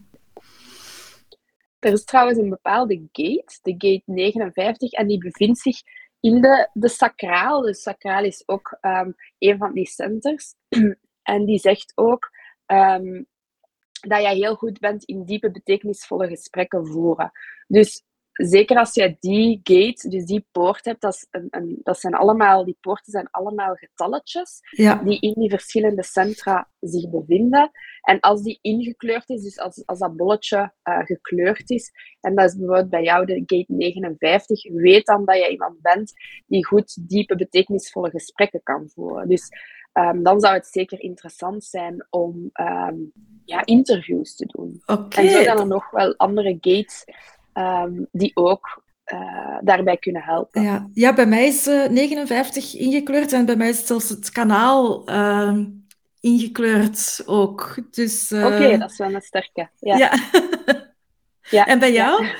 Er 1.87 1.93
is 1.93 2.05
trouwens 2.05 2.39
een 2.39 2.49
bepaalde 2.49 3.09
gate, 3.13 3.59
de 3.63 3.75
gate 3.79 4.03
59, 4.05 4.93
en 4.93 5.07
die 5.07 5.19
bevindt 5.19 5.59
zich 5.59 5.83
in 6.21 6.41
de, 6.41 6.69
de 6.73 6.89
sacraal. 6.89 7.61
Dus 7.61 7.83
sacraal 7.83 8.25
is 8.25 8.43
ook 8.47 8.79
um, 8.81 9.15
een 9.39 9.59
van 9.59 9.73
die 9.73 9.87
centers. 9.87 10.55
en 11.23 11.45
die 11.45 11.59
zegt 11.59 11.93
ook 11.95 12.31
um, 12.67 13.27
dat 13.91 14.21
jij 14.21 14.35
heel 14.35 14.55
goed 14.55 14.79
bent 14.79 15.05
in 15.05 15.25
diepe, 15.25 15.51
betekenisvolle 15.51 16.29
gesprekken 16.29 16.87
voeren. 16.87 17.31
Dus 17.67 18.03
zeker 18.37 18.77
als 18.77 18.95
je 18.95 19.17
die 19.21 19.61
gate, 19.63 20.09
dus 20.09 20.25
die 20.25 20.47
poort 20.53 20.85
hebt, 20.85 21.01
dat, 21.01 21.15
is 21.15 21.27
een, 21.31 21.47
een, 21.51 21.81
dat 21.83 22.01
zijn 22.01 22.15
allemaal, 22.15 22.65
die 22.65 22.77
poorten 22.81 23.13
zijn 23.13 23.31
allemaal 23.31 23.75
getalletjes 23.75 24.61
die 25.05 25.21
in 25.21 25.35
die 25.35 25.51
verschillende 25.51 26.03
centra 26.03 26.71
zich 26.81 27.11
bevinden. 27.11 27.71
En 28.01 28.21
als 28.21 28.43
die 28.43 28.59
ingekleurd 28.61 29.29
is, 29.29 29.43
dus 29.43 29.59
als, 29.59 29.83
als 29.87 29.99
dat 29.99 30.17
bolletje 30.17 30.73
uh, 30.85 30.99
gekleurd 30.99 31.71
is, 31.71 31.93
en 32.21 32.35
dat 32.35 32.45
is 32.45 32.57
bijvoorbeeld 32.57 32.91
bij 32.91 33.03
jou 33.03 33.27
de 33.27 33.43
gate 33.47 33.73
59, 33.73 34.73
weet 34.73 35.07
dan 35.07 35.25
dat 35.25 35.37
je 35.37 35.51
iemand 35.51 35.81
bent 35.81 36.13
die 36.47 36.67
goed 36.67 37.09
diepe, 37.09 37.37
betekenisvolle 37.37 38.11
gesprekken 38.11 38.63
kan 38.63 38.91
voeren. 38.95 39.29
Dus 39.29 39.49
um, 39.93 40.23
dan 40.23 40.41
zou 40.41 40.55
het 40.55 40.67
zeker 40.67 41.01
interessant 41.01 41.65
zijn 41.65 42.07
om 42.11 42.51
um, 42.53 43.13
ja, 43.45 43.65
interviews 43.65 44.37
te 44.37 44.47
doen. 44.47 44.83
Okay. 44.87 45.25
En 45.25 45.31
zo 45.31 45.43
zijn 45.43 45.59
er 45.59 45.67
nog 45.67 45.91
wel 45.91 46.17
andere 46.17 46.57
gates 46.61 47.05
um, 47.59 48.09
die 48.13 48.31
ook 48.35 48.83
uh, 49.13 49.59
daarbij 49.61 49.97
kunnen 49.97 50.23
helpen. 50.23 50.63
Ja, 50.63 50.89
ja 50.95 51.15
bij 51.15 51.27
mij 51.27 51.47
is 51.47 51.67
uh, 51.67 51.89
59 51.89 52.75
ingekleurd 52.75 53.33
en 53.33 53.47
bij 53.47 53.57
mij 53.57 53.69
is 53.69 53.87
zelfs 53.87 54.09
het 54.09 54.31
kanaal 54.31 55.11
uh, 55.11 55.59
ingekleurd 56.21 57.23
ook. 57.27 57.79
Dus, 57.91 58.33
uh... 58.33 58.45
Oké, 58.45 58.55
okay, 58.55 58.79
dat 58.79 58.91
is 58.91 58.99
wel 58.99 59.15
een 59.15 59.23
sterke. 59.23 59.69
Ja. 59.81 59.97
ja. 59.97 60.13
ja. 61.57 61.67
En 61.67 61.79
bij 61.79 61.93
jou? 61.93 62.25
Ja. 62.25 62.35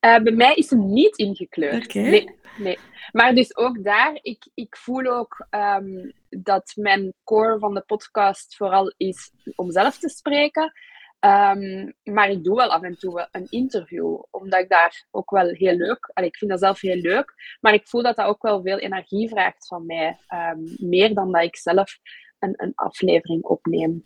Bij 0.22 0.32
mij 0.32 0.54
is 0.54 0.70
hem 0.70 0.92
niet 0.92 1.16
ingekleurd. 1.16 1.84
Okay. 1.84 2.10
Nee, 2.10 2.34
nee. 2.56 2.78
Maar 3.12 3.34
dus 3.34 3.56
ook 3.56 3.84
daar, 3.84 4.18
ik, 4.22 4.48
ik 4.54 4.76
voel 4.76 5.06
ook 5.06 5.46
um, 5.50 6.12
dat 6.28 6.72
mijn 6.76 7.14
core 7.24 7.58
van 7.58 7.74
de 7.74 7.80
podcast 7.80 8.56
vooral 8.56 8.94
is 8.96 9.30
om 9.54 9.70
zelf 9.70 9.98
te 9.98 10.08
spreken. 10.08 10.72
Um, 11.20 11.94
maar 12.02 12.30
ik 12.30 12.44
doe 12.44 12.56
wel 12.56 12.72
af 12.72 12.82
en 12.82 12.98
toe 12.98 13.28
een 13.30 13.46
interview, 13.48 14.22
omdat 14.30 14.60
ik 14.60 14.68
daar 14.68 15.06
ook 15.10 15.30
wel 15.30 15.48
heel 15.48 15.76
leuk... 15.76 16.10
Allee, 16.12 16.28
ik 16.28 16.36
vind 16.36 16.50
dat 16.50 16.60
zelf 16.60 16.80
heel 16.80 16.96
leuk, 16.96 17.34
maar 17.60 17.74
ik 17.74 17.88
voel 17.88 18.02
dat 18.02 18.16
dat 18.16 18.26
ook 18.26 18.42
wel 18.42 18.62
veel 18.62 18.78
energie 18.78 19.28
vraagt 19.28 19.66
van 19.66 19.86
mij. 19.86 20.18
Um, 20.28 20.74
meer 20.76 21.14
dan 21.14 21.32
dat 21.32 21.42
ik 21.42 21.56
zelf 21.56 21.98
een, 22.38 22.54
een 22.56 22.72
aflevering 22.74 23.42
opneem. 23.42 24.04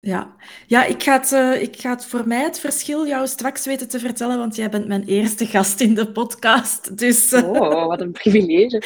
Ja, 0.00 0.36
ja 0.66 0.84
ik, 0.84 1.02
ga 1.02 1.12
het, 1.12 1.32
uh, 1.32 1.62
ik 1.62 1.76
ga 1.76 1.90
het 1.90 2.06
voor 2.06 2.28
mij 2.28 2.42
het 2.42 2.60
verschil 2.60 3.06
jou 3.06 3.26
straks 3.26 3.66
weten 3.66 3.88
te 3.88 3.98
vertellen, 3.98 4.38
want 4.38 4.56
jij 4.56 4.70
bent 4.70 4.86
mijn 4.86 5.04
eerste 5.04 5.46
gast 5.56 5.80
in 5.80 5.94
de 5.94 6.12
podcast. 6.12 6.98
Dus, 6.98 7.32
uh... 7.32 7.48
Oh, 7.48 7.86
wat 7.86 8.00
een 8.00 8.12
privilege. 8.12 8.82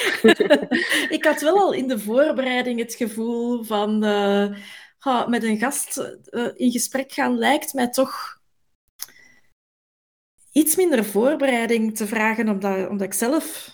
ik 1.17 1.25
had 1.25 1.41
wel 1.41 1.59
al 1.59 1.73
in 1.73 1.89
de 1.89 1.99
voorbereiding 1.99 2.79
het 2.79 2.95
gevoel 2.95 3.63
van... 3.63 4.05
Uh, 4.05 4.57
met 5.27 5.43
een 5.43 5.59
gast 5.59 6.17
in 6.55 6.71
gesprek 6.71 7.13
gaan 7.13 7.39
lijkt 7.39 7.73
mij 7.73 7.91
toch 7.91 8.41
iets 10.53 10.77
minder 10.77 11.05
voorbereiding 11.05 11.97
te 11.97 12.07
vragen, 12.07 12.49
omdat, 12.49 12.89
omdat 12.89 13.07
ik 13.07 13.13
zelf 13.13 13.71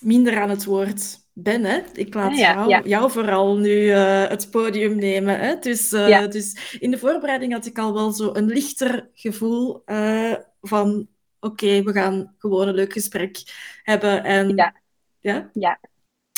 minder 0.00 0.40
aan 0.40 0.50
het 0.50 0.64
woord 0.64 1.18
ben. 1.32 1.64
Hè? 1.64 1.80
Ik 1.92 2.14
laat 2.14 2.36
jou, 2.38 2.88
jou, 2.88 3.10
vooral 3.10 3.56
nu 3.56 3.70
uh, 3.70 4.26
het 4.28 4.50
podium 4.50 4.96
nemen. 4.96 5.38
Hè? 5.38 5.58
Dus, 5.58 5.92
uh, 5.92 6.28
dus 6.28 6.76
in 6.78 6.90
de 6.90 6.98
voorbereiding 6.98 7.52
had 7.52 7.66
ik 7.66 7.78
al 7.78 7.92
wel 7.92 8.12
zo 8.12 8.30
een 8.34 8.46
lichter 8.46 9.10
gevoel 9.14 9.82
uh, 9.86 10.34
van 10.60 11.08
oké, 11.40 11.82
we 11.82 11.92
gaan 11.92 12.34
gewoon 12.38 12.68
een 12.68 12.74
leuk 12.74 12.92
gesprek 12.92 13.42
hebben. 13.82 14.24
En, 14.24 14.56
ja. 14.56 15.50
Ja? 15.52 15.80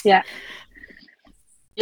Ja. 0.02 0.24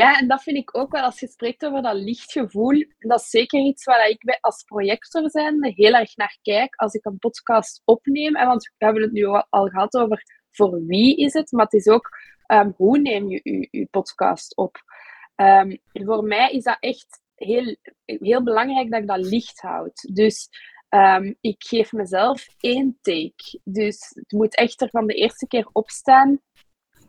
Ja. 0.02 0.18
En 0.18 0.28
dat 0.28 0.42
vind 0.42 0.56
ik 0.56 0.76
ook 0.76 0.92
wel, 0.92 1.02
als 1.02 1.20
je 1.20 1.28
spreekt 1.28 1.64
over 1.64 1.82
dat 1.82 1.94
lichtgevoel, 1.94 2.84
dat 2.98 3.20
is 3.20 3.30
zeker 3.30 3.60
iets 3.60 3.84
waar 3.84 4.08
ik 4.08 4.38
als 4.40 4.62
projector 4.62 5.30
zijn 5.30 5.64
heel 5.64 5.92
erg 5.92 6.16
naar 6.16 6.38
kijk 6.42 6.74
als 6.74 6.94
ik 6.94 7.04
een 7.04 7.18
podcast 7.18 7.82
opneem. 7.84 8.36
En 8.36 8.46
want 8.46 8.72
we 8.76 8.84
hebben 8.84 9.02
het 9.02 9.12
nu 9.12 9.26
al 9.26 9.66
gehad 9.66 9.94
over 9.94 10.22
voor 10.50 10.84
wie 10.86 11.16
is 11.16 11.32
het, 11.32 11.52
maar 11.52 11.64
het 11.64 11.72
is 11.72 11.86
ook 11.86 12.08
um, 12.46 12.74
hoe 12.76 12.98
neem 12.98 13.28
je 13.28 13.68
je 13.70 13.86
podcast 13.90 14.56
op. 14.56 14.76
Um, 15.36 15.78
voor 15.90 16.24
mij 16.24 16.50
is 16.50 16.62
dat 16.62 16.76
echt 16.80 17.22
heel, 17.34 17.76
heel 18.04 18.42
belangrijk 18.42 18.90
dat 18.90 19.00
ik 19.00 19.08
dat 19.08 19.26
licht 19.26 19.60
houd. 19.60 20.08
Dus 20.12 20.48
um, 20.88 21.36
ik 21.40 21.64
geef 21.64 21.92
mezelf 21.92 22.46
één 22.60 22.98
take. 23.02 23.60
Dus 23.64 24.10
het 24.14 24.32
moet 24.32 24.56
echt 24.56 24.80
er 24.80 24.90
van 24.90 25.06
de 25.06 25.14
eerste 25.14 25.46
keer 25.46 25.68
op 25.72 25.90
staan. 25.90 26.40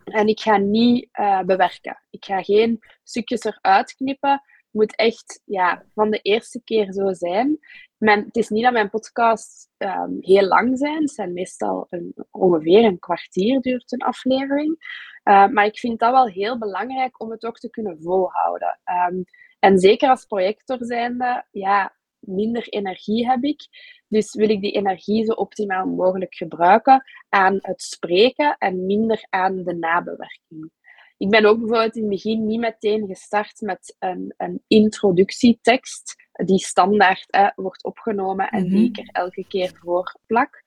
En 0.06 0.28
ik 0.28 0.40
ga 0.40 0.58
niet 0.58 1.10
uh, 1.20 1.42
bewerken. 1.42 2.02
Ik 2.10 2.26
ga 2.26 2.44
geen 2.44 2.80
stukjes 3.04 3.44
eruit 3.44 3.96
knippen. 3.96 4.32
Het 4.32 4.42
moet 4.72 4.96
echt 4.96 5.42
ja, 5.46 5.86
van 5.94 6.10
de 6.10 6.20
eerste 6.20 6.62
keer 6.64 6.94
zo 6.94 7.14
zijn. 7.14 7.60
Mijn, 7.98 8.26
het 8.26 8.36
is 8.36 8.50
niet 8.50 8.64
dat 8.64 8.74
mijn 8.74 8.90
podcasts 8.90 9.68
um, 9.78 10.18
heel 10.20 10.48
lang 10.48 10.78
zijn. 10.78 11.02
Het 11.02 11.12
zijn 11.12 11.34
meestal 11.34 11.88
een, 11.90 12.14
ongeveer 12.32 12.84
een 12.84 13.00
kwartier 13.00 13.62
duurt 13.62 13.92
een 13.92 14.00
aflevering. 14.00 14.78
Uh, 15.24 15.48
maar 15.48 15.66
ik 15.66 15.80
vind 15.80 16.00
dat 16.00 16.12
wel 16.12 16.28
heel 16.28 16.58
belangrijk 16.58 17.22
om 17.22 17.32
het 17.32 17.46
ook 17.46 17.58
te 17.60 17.70
kunnen 17.70 17.98
volhouden. 18.02 18.80
Um, 19.10 19.24
en 19.60 19.80
zeker 19.80 20.10
als 20.10 20.26
projector 20.26 20.78
zijnde, 20.80 21.46
ja, 21.52 21.96
minder 22.28 22.68
energie 22.68 23.28
heb 23.28 23.44
ik. 23.44 23.68
Dus 24.08 24.34
wil 24.34 24.50
ik 24.50 24.62
die 24.62 24.72
energie 24.72 25.26
zo 25.26 25.32
optimaal 25.32 25.86
mogelijk 25.86 26.36
gebruiken 26.36 27.04
aan 27.30 27.58
het 27.62 27.82
spreken 27.82 28.56
en 28.58 28.86
minder 28.86 29.26
aan 29.30 29.64
de 29.64 29.76
nabewerking. 29.76 30.72
Ik 31.18 31.30
ben 31.30 31.46
ook 31.46 31.60
bijvoorbeeld 31.60 31.96
in 31.96 32.02
het 32.02 32.12
begin 32.12 32.46
niet 32.46 32.60
meteen 32.60 33.08
gestart 33.08 33.62
met 33.62 33.96
een, 34.00 34.34
een 34.38 34.64
introductietekst 34.68 36.16
die 36.32 36.60
standaard 36.60 37.32
eh, 37.32 37.50
wordt 37.56 37.84
opgenomen 37.84 38.50
en 38.50 38.70
die 38.70 38.86
ik 38.86 38.98
er 38.98 39.10
elke 39.12 39.48
keer 39.48 39.72
voor 39.82 40.16
plak. 40.26 40.64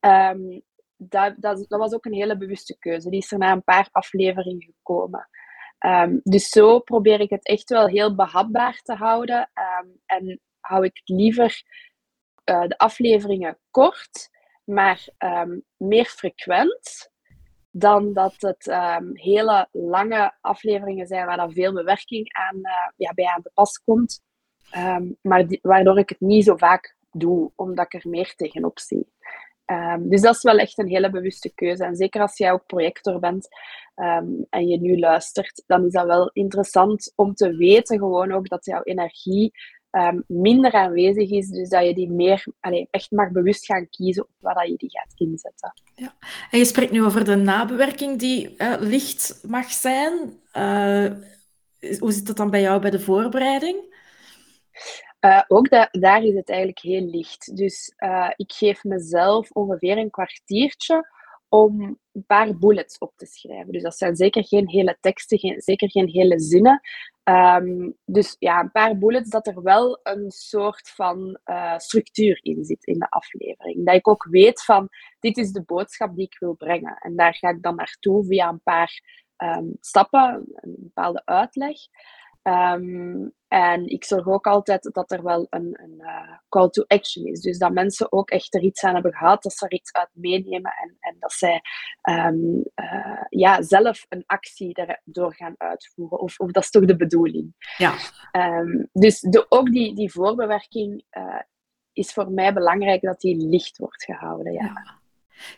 Um, 0.00 0.62
dat, 0.96 1.34
dat, 1.38 1.64
dat, 1.68 1.78
was 1.80 1.92
ook 1.92 2.04
een 2.04 2.12
hele 2.12 2.36
bewuste 2.36 2.78
keuze. 2.78 3.10
Die 3.10 3.20
is 3.20 3.32
er 3.32 3.38
na 3.38 3.52
een 3.52 3.64
paar 3.64 3.88
afleveringen 3.92 4.62
gekomen. 4.62 5.28
Um, 5.86 6.20
dus 6.22 6.48
zo 6.48 6.78
probeer 6.78 7.20
ik 7.20 7.30
het 7.30 7.46
echt 7.46 7.68
wel 7.68 7.86
heel 7.86 8.14
behapbaar 8.14 8.80
te 8.82 8.94
houden. 8.94 9.50
Um, 9.82 10.00
en 10.06 10.40
hou 10.70 10.84
ik 10.84 11.00
liever 11.04 11.62
uh, 12.44 12.66
de 12.66 12.78
afleveringen 12.78 13.58
kort, 13.70 14.30
maar 14.64 15.08
um, 15.18 15.64
meer 15.76 16.04
frequent. 16.04 17.10
Dan 17.72 18.12
dat 18.12 18.34
het 18.38 18.64
hele 19.12 19.68
lange 19.72 20.34
afleveringen 20.40 21.06
zijn 21.06 21.26
waar 21.26 21.36
dan 21.36 21.52
veel 21.52 21.72
bewerking 21.72 22.32
aan, 22.32 22.56
uh, 22.56 22.72
ja, 22.96 23.12
bij 23.14 23.26
aan 23.26 23.42
de 23.42 23.50
pas 23.54 23.78
komt. 23.78 24.22
maar 25.22 25.46
die, 25.46 25.58
waardoor 25.62 25.98
ik 25.98 26.08
het 26.08 26.20
niet 26.20 26.44
zo 26.44 26.56
vaak 26.56 26.96
doe, 27.10 27.52
omdat 27.56 27.84
ik 27.84 28.04
er 28.04 28.10
meer 28.10 28.34
tegenop 28.34 28.78
zie. 28.78 29.12
Dus 29.98 30.20
dat 30.20 30.34
is 30.34 30.42
wel 30.42 30.58
echt 30.58 30.78
een 30.78 30.88
hele 30.88 31.10
bewuste 31.10 31.54
keuze. 31.54 31.84
En 31.84 31.96
zeker 31.96 32.20
als 32.20 32.36
jij 32.36 32.52
ook 32.52 32.66
projector 32.66 33.18
bent 33.18 33.48
en 34.50 34.66
je 34.66 34.80
nu 34.80 34.98
luistert, 34.98 35.62
dan 35.66 35.86
is 35.86 35.92
dat 35.92 36.06
wel 36.06 36.30
interessant 36.32 37.12
om 37.16 37.34
te 37.34 37.56
weten 37.56 37.98
gewoon 37.98 38.32
ook 38.32 38.48
dat 38.48 38.64
jouw 38.64 38.82
energie 38.82 39.52
um, 39.90 40.24
minder 40.26 40.72
aanwezig 40.72 41.30
is. 41.30 41.48
Dus 41.48 41.68
dat 41.68 41.86
je 41.86 41.94
die 41.94 42.10
meer 42.10 42.46
allez, 42.60 42.86
echt 42.90 43.10
mag 43.10 43.30
bewust 43.30 43.64
gaan 43.64 43.88
kiezen 43.88 44.22
op 44.22 44.30
waar 44.38 44.54
dat 44.54 44.68
je 44.68 44.76
die 44.76 44.90
gaat 44.90 45.12
inzetten. 45.14 45.72
Ja. 45.94 46.14
En 46.50 46.58
je 46.58 46.64
spreekt 46.64 46.92
nu 46.92 47.04
over 47.04 47.24
de 47.24 47.36
nabewerking 47.36 48.18
die 48.18 48.54
uh, 48.58 48.74
licht 48.78 49.40
mag 49.48 49.70
zijn. 49.70 50.12
Uh, 50.52 51.10
hoe 51.98 52.12
zit 52.12 52.26
dat 52.26 52.36
dan 52.36 52.50
bij 52.50 52.60
jou 52.60 52.80
bij 52.80 52.90
de 52.90 53.00
voorbereiding? 53.00 53.98
Uh, 55.20 55.42
ook 55.48 55.68
da 55.68 55.88
daar 55.90 56.22
is 56.22 56.34
het 56.34 56.48
eigenlijk 56.48 56.78
heel 56.78 57.04
licht. 57.04 57.56
Dus 57.56 57.94
uh, 57.98 58.30
ik 58.36 58.52
geef 58.52 58.84
mezelf 58.84 59.50
ongeveer 59.50 59.98
een 59.98 60.10
kwartiertje 60.10 61.08
om 61.48 61.98
een 62.12 62.24
paar 62.26 62.58
bullets 62.58 62.98
op 62.98 63.12
te 63.16 63.26
schrijven. 63.26 63.72
Dus 63.72 63.82
dat 63.82 63.96
zijn 63.96 64.16
zeker 64.16 64.44
geen 64.44 64.68
hele 64.68 64.96
teksten, 65.00 65.38
geen, 65.38 65.60
zeker 65.60 65.90
geen 65.90 66.08
hele 66.08 66.40
zinnen. 66.40 66.80
Um, 67.30 67.96
dus 68.04 68.36
ja, 68.38 68.60
een 68.60 68.70
paar 68.70 68.98
bullets 68.98 69.30
dat 69.30 69.46
er 69.46 69.62
wel 69.62 70.00
een 70.02 70.30
soort 70.30 70.88
van 70.88 71.38
uh, 71.44 71.78
structuur 71.78 72.38
in 72.42 72.64
zit 72.64 72.84
in 72.84 72.98
de 72.98 73.08
aflevering. 73.08 73.86
Dat 73.86 73.94
ik 73.94 74.08
ook 74.08 74.26
weet 74.30 74.64
van, 74.64 74.88
dit 75.18 75.36
is 75.36 75.52
de 75.52 75.62
boodschap 75.62 76.16
die 76.16 76.24
ik 76.24 76.38
wil 76.38 76.54
brengen. 76.54 76.96
En 76.98 77.16
daar 77.16 77.34
ga 77.34 77.48
ik 77.48 77.62
dan 77.62 77.74
naartoe 77.74 78.24
via 78.24 78.48
een 78.48 78.62
paar 78.62 79.02
um, 79.36 79.76
stappen, 79.80 80.44
een 80.54 80.76
bepaalde 80.78 81.22
uitleg. 81.24 81.76
Um, 82.42 83.32
en 83.48 83.86
ik 83.86 84.04
zorg 84.04 84.26
ook 84.26 84.46
altijd 84.46 84.90
dat 84.92 85.10
er 85.10 85.22
wel 85.22 85.46
een, 85.50 85.80
een 85.82 85.94
uh, 85.98 86.38
call 86.48 86.68
to 86.68 86.84
action 86.86 87.26
is. 87.26 87.40
Dus 87.40 87.58
dat 87.58 87.72
mensen 87.72 88.12
ook 88.12 88.30
echt 88.30 88.54
er 88.54 88.62
iets 88.62 88.84
aan 88.84 88.94
hebben 88.94 89.12
gehad, 89.12 89.42
dat 89.42 89.52
ze 89.52 89.64
er 89.64 89.72
iets 89.72 89.92
uit 89.92 90.08
meenemen 90.12 90.72
en, 90.80 90.96
en 91.00 91.16
dat 91.18 91.32
zij 91.32 91.60
um, 92.10 92.64
uh, 92.74 93.24
ja, 93.28 93.62
zelf 93.62 94.06
een 94.08 94.22
actie 94.26 94.74
erdoor 94.74 95.34
gaan 95.34 95.54
uitvoeren. 95.56 96.18
Of, 96.18 96.38
of 96.38 96.50
dat 96.50 96.62
is 96.62 96.70
toch 96.70 96.84
de 96.84 96.96
bedoeling. 96.96 97.54
Ja. 97.76 97.94
Um, 98.32 98.88
dus 98.92 99.20
de, 99.20 99.46
ook 99.48 99.70
die, 99.70 99.94
die 99.94 100.12
voorbewerking 100.12 101.04
uh, 101.10 101.40
is 101.92 102.12
voor 102.12 102.30
mij 102.30 102.52
belangrijk 102.52 103.02
dat 103.02 103.20
die 103.20 103.48
licht 103.48 103.78
wordt 103.78 104.04
gehouden. 104.04 104.52
Ja. 104.52 104.64
ja. 104.64 104.99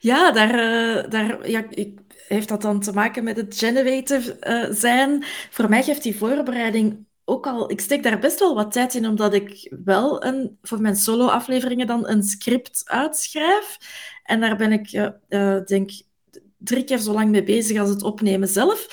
Ja, 0.01 0.33
daar, 0.33 0.55
uh, 0.55 1.11
daar 1.11 1.51
ja, 1.51 1.65
ik, 1.71 1.99
heeft 2.29 2.49
dat 2.49 2.63
dan 2.63 2.81
te 2.81 2.93
maken 2.93 3.25
met 3.25 3.37
het 3.37 3.59
generative 3.59 4.37
uh, 4.41 4.77
zijn. 4.77 5.25
Voor 5.51 5.69
mij 5.69 5.83
geeft 5.83 6.03
die 6.03 6.17
voorbereiding 6.17 7.07
ook 7.25 7.47
al, 7.47 7.71
ik 7.71 7.81
steek 7.81 8.03
daar 8.03 8.19
best 8.19 8.39
wel 8.39 8.55
wat 8.55 8.73
tijd 8.73 8.95
in, 8.95 9.07
omdat 9.07 9.35
ik 9.35 9.75
wel 9.85 10.25
een, 10.25 10.59
voor 10.63 10.81
mijn 10.81 10.97
solo-afleveringen 10.97 11.87
dan 11.87 12.09
een 12.09 12.23
script 12.23 12.83
uitschrijf. 12.85 13.79
En 14.25 14.41
daar 14.41 14.57
ben 14.57 14.73
ik, 14.73 14.93
uh, 15.29 15.59
denk 15.65 15.91
drie 16.65 16.85
keer 16.85 16.99
zo 16.99 17.13
lang 17.13 17.31
mee 17.31 17.43
bezig 17.43 17.81
als 17.81 17.89
het 17.89 18.03
opnemen 18.03 18.49
zelf. 18.49 18.87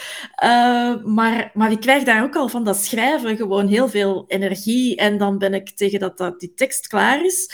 Uh, 0.43 1.03
maar, 1.03 1.51
maar 1.53 1.71
ik 1.71 1.79
krijg 1.79 2.03
daar 2.03 2.23
ook 2.23 2.35
al 2.35 2.49
van 2.49 2.63
dat 2.63 2.77
schrijven 2.77 3.37
gewoon 3.37 3.67
heel 3.67 3.89
veel 3.89 4.25
energie. 4.27 4.95
En 4.95 5.17
dan 5.17 5.37
ben 5.37 5.53
ik 5.53 5.69
tegen 5.69 5.99
dat, 5.99 6.17
dat 6.17 6.39
die 6.39 6.53
tekst 6.53 6.87
klaar 6.87 7.25
is. 7.25 7.51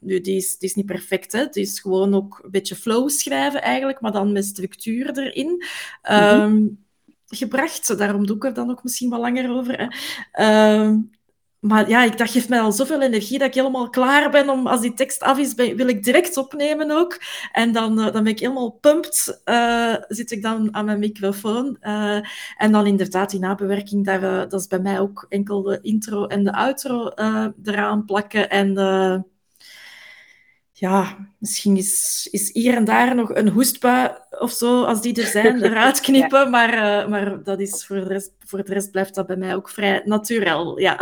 Nu, 0.00 0.20
die 0.20 0.36
is, 0.36 0.58
die 0.58 0.68
is 0.68 0.74
niet 0.74 0.86
perfect, 0.86 1.32
hè. 1.32 1.38
Het 1.38 1.56
is 1.56 1.80
gewoon 1.80 2.14
ook 2.14 2.40
een 2.44 2.50
beetje 2.50 2.76
flow 2.76 3.08
schrijven 3.08 3.62
eigenlijk, 3.62 4.00
maar 4.00 4.12
dan 4.12 4.32
met 4.32 4.44
structuur 4.44 5.18
erin. 5.18 5.48
Mm 5.48 5.58
-hmm. 6.02 6.84
gebracht. 7.26 7.98
Daarom 7.98 8.26
doe 8.26 8.36
ik 8.36 8.44
er 8.44 8.54
dan 8.54 8.70
ook 8.70 8.82
misschien 8.82 9.10
wat 9.10 9.20
langer 9.20 9.50
over. 9.50 9.90
Hè. 10.32 10.84
Uh, 10.88 10.96
maar 11.60 11.88
ja, 11.88 12.04
ik, 12.04 12.18
dat 12.18 12.30
geeft 12.30 12.48
mij 12.48 12.60
al 12.60 12.72
zoveel 12.72 13.02
energie 13.02 13.38
dat 13.38 13.48
ik 13.48 13.54
helemaal 13.54 13.90
klaar 13.90 14.30
ben 14.30 14.48
om, 14.48 14.66
als 14.66 14.80
die 14.80 14.94
tekst 14.94 15.22
af 15.22 15.38
is, 15.38 15.54
wil 15.54 15.88
ik 15.88 16.04
direct 16.04 16.36
opnemen 16.36 16.90
ook. 16.90 17.20
En 17.52 17.72
dan, 17.72 17.98
uh, 17.98 18.04
dan 18.04 18.22
ben 18.22 18.32
ik 18.32 18.38
helemaal 18.38 18.70
pumped, 18.70 19.40
uh, 19.44 19.94
zit 20.08 20.30
ik 20.30 20.42
dan 20.42 20.74
aan 20.74 20.84
mijn 20.84 20.98
microfoon. 20.98 21.76
Uh, 21.82 22.20
en 22.56 22.72
dan 22.72 22.86
inderdaad, 22.86 23.30
die 23.30 23.40
nabewerking, 23.40 24.04
daar, 24.04 24.48
dat 24.48 24.60
is 24.60 24.66
bij 24.66 24.80
mij 24.80 25.00
ook 25.00 25.26
enkel 25.28 25.62
de 25.62 25.78
intro 25.82 26.26
en 26.26 26.44
de 26.44 26.52
outro 26.52 27.10
eraan 27.64 28.04
plakken. 28.04 28.50
En 28.50 28.74
ja, 30.80 31.16
misschien 31.38 31.76
is, 31.76 32.28
is 32.30 32.52
hier 32.52 32.74
en 32.74 32.84
daar 32.84 33.14
nog 33.14 33.34
een 33.34 33.48
hoestbui 33.48 34.10
of 34.30 34.50
zo, 34.50 34.84
als 34.84 35.00
die 35.00 35.20
er 35.20 35.26
zijn, 35.26 35.62
eruit 35.64 36.00
knippen. 36.00 36.40
ja. 36.40 36.48
maar, 36.48 37.08
maar 37.08 37.42
dat 37.42 37.60
is 37.60 37.86
voor 37.86 37.96
de, 37.96 38.06
rest, 38.06 38.34
voor 38.38 38.64
de 38.64 38.72
rest 38.72 38.90
blijft 38.90 39.14
dat 39.14 39.26
bij 39.26 39.36
mij 39.36 39.54
ook 39.54 39.68
vrij 39.70 40.02
natuurlijk, 40.04 40.78
ja. 40.80 40.98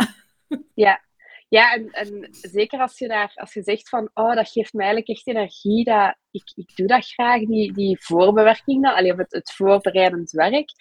Ja, 0.73 1.01
ja 1.49 1.73
en, 1.73 1.89
en 1.91 2.27
zeker 2.31 2.79
als 2.79 2.97
je, 2.97 3.07
daar, 3.07 3.31
als 3.35 3.53
je 3.53 3.61
zegt 3.61 3.89
van, 3.89 4.09
oh, 4.13 4.35
dat 4.35 4.49
geeft 4.49 4.73
mij 4.73 4.85
eigenlijk 4.85 5.17
echt 5.17 5.27
energie, 5.27 5.83
dat, 5.83 6.15
ik, 6.31 6.51
ik 6.55 6.75
doe 6.75 6.87
dat 6.87 7.05
graag, 7.05 7.39
die, 7.39 7.73
die 7.73 7.97
voorbewerking 8.01 8.83
dan, 8.83 8.95
alleen 8.95 9.17
het, 9.17 9.31
het 9.31 9.51
voorbereidend 9.51 10.31
werk, 10.31 10.71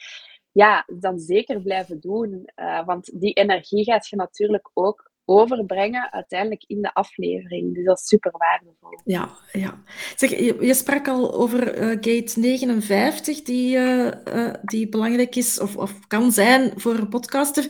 ja, 0.52 0.84
dan 0.86 1.18
zeker 1.18 1.60
blijven 1.60 2.00
doen. 2.00 2.50
Uh, 2.56 2.86
want 2.86 3.20
die 3.20 3.32
energie 3.32 3.84
gaat 3.84 4.08
je 4.08 4.16
natuurlijk 4.16 4.70
ook 4.74 5.10
overbrengen 5.28 6.12
uiteindelijk 6.12 6.64
in 6.66 6.82
de 6.82 6.94
aflevering. 6.94 7.74
Dus 7.74 7.84
dat 7.84 7.98
is 7.98 8.06
super 8.06 8.32
waardevol. 8.36 9.00
Ja, 9.04 9.28
ja. 9.52 9.82
Zeg, 10.16 10.30
je, 10.30 10.56
je 10.60 10.74
sprak 10.74 11.08
al 11.08 11.34
over 11.34 11.78
uh, 11.78 11.88
gate 11.88 12.40
59, 12.40 13.42
die, 13.42 13.76
uh, 13.76 14.10
uh, 14.34 14.54
die 14.62 14.88
belangrijk 14.88 15.36
is 15.36 15.60
of, 15.60 15.76
of 15.76 16.06
kan 16.06 16.32
zijn 16.32 16.72
voor 16.76 16.94
een 16.94 17.08
podcaster. 17.08 17.66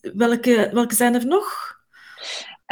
Welke, 0.00 0.70
welke 0.72 0.94
zijn 0.94 1.14
er 1.14 1.26
nog? 1.26 1.76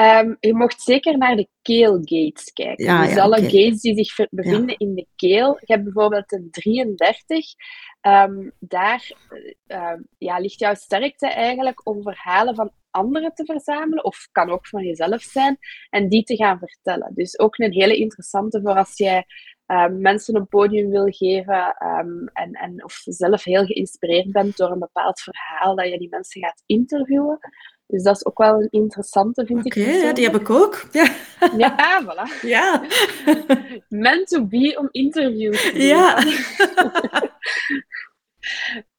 Um, 0.01 0.37
je 0.41 0.55
mocht 0.55 0.83
zeker 0.83 1.19
naar 1.19 1.37
de 1.37 1.49
keelgates 1.63 2.53
kijken. 2.53 2.85
Ja, 2.85 3.05
dus 3.05 3.15
ja, 3.15 3.23
alle 3.23 3.37
okay. 3.37 3.51
gates 3.51 3.81
die 3.81 4.05
zich 4.05 4.29
bevinden 4.31 4.69
ja. 4.69 4.75
in 4.79 4.95
de 4.95 5.07
keel. 5.17 5.57
Je 5.61 5.73
hebt 5.73 5.85
bijvoorbeeld 5.85 6.29
de 6.29 6.49
33. 6.51 7.55
Um, 8.01 8.53
daar 8.59 9.11
uh, 9.67 9.93
ja, 10.19 10.39
ligt 10.39 10.59
jouw 10.59 10.75
sterkte 10.75 11.27
eigenlijk 11.27 11.87
om 11.87 12.03
verhalen 12.03 12.55
van 12.55 12.73
anderen 12.97 13.35
te 13.35 13.45
verzamelen, 13.45 14.05
of 14.05 14.29
kan 14.33 14.50
ook 14.50 14.67
van 14.67 14.85
jezelf 14.85 15.23
zijn, 15.23 15.59
en 15.91 16.09
die 16.09 16.25
te 16.25 16.37
gaan 16.37 16.59
vertellen. 16.59 17.11
Dus 17.15 17.38
ook 17.38 17.59
een 17.59 17.73
hele 17.73 17.97
interessante 17.97 18.61
voor 18.61 18.76
als 18.76 18.97
jij 18.97 19.25
um, 19.67 20.00
mensen 20.00 20.37
een 20.37 20.49
podium 20.49 20.91
wil 20.91 21.07
geven 21.07 21.76
um, 21.99 22.29
en, 22.33 22.53
en 22.53 22.85
of 22.85 23.00
zelf 23.05 23.45
heel 23.45 23.65
geïnspireerd 23.65 24.33
bent 24.33 24.57
door 24.57 24.71
een 24.71 24.79
bepaald 24.79 25.21
verhaal 25.21 25.76
dat 25.76 25.88
je 25.88 25.99
die 25.99 26.09
mensen 26.09 26.41
gaat 26.41 26.62
interviewen. 26.67 27.38
Dus 27.87 28.03
dat 28.03 28.17
is 28.17 28.26
ook 28.26 28.38
wel 28.38 28.61
een 28.61 28.69
interessante, 28.71 29.47
vind 29.47 29.65
okay, 29.65 29.83
ik. 29.83 30.03
Oké, 30.03 30.12
die 30.12 30.25
heb 30.25 30.41
ik 30.41 30.50
ook. 30.50 30.88
Ja, 30.93 31.15
ja 31.57 32.03
voilà. 32.03 32.43
Ja. 32.43 32.83
Meant 33.88 34.29
to 34.29 34.47
be 34.47 34.76
om 34.79 34.88
interviews 34.91 35.62
te 35.62 35.73
doen. 35.73 35.83
Ja. 35.83 36.19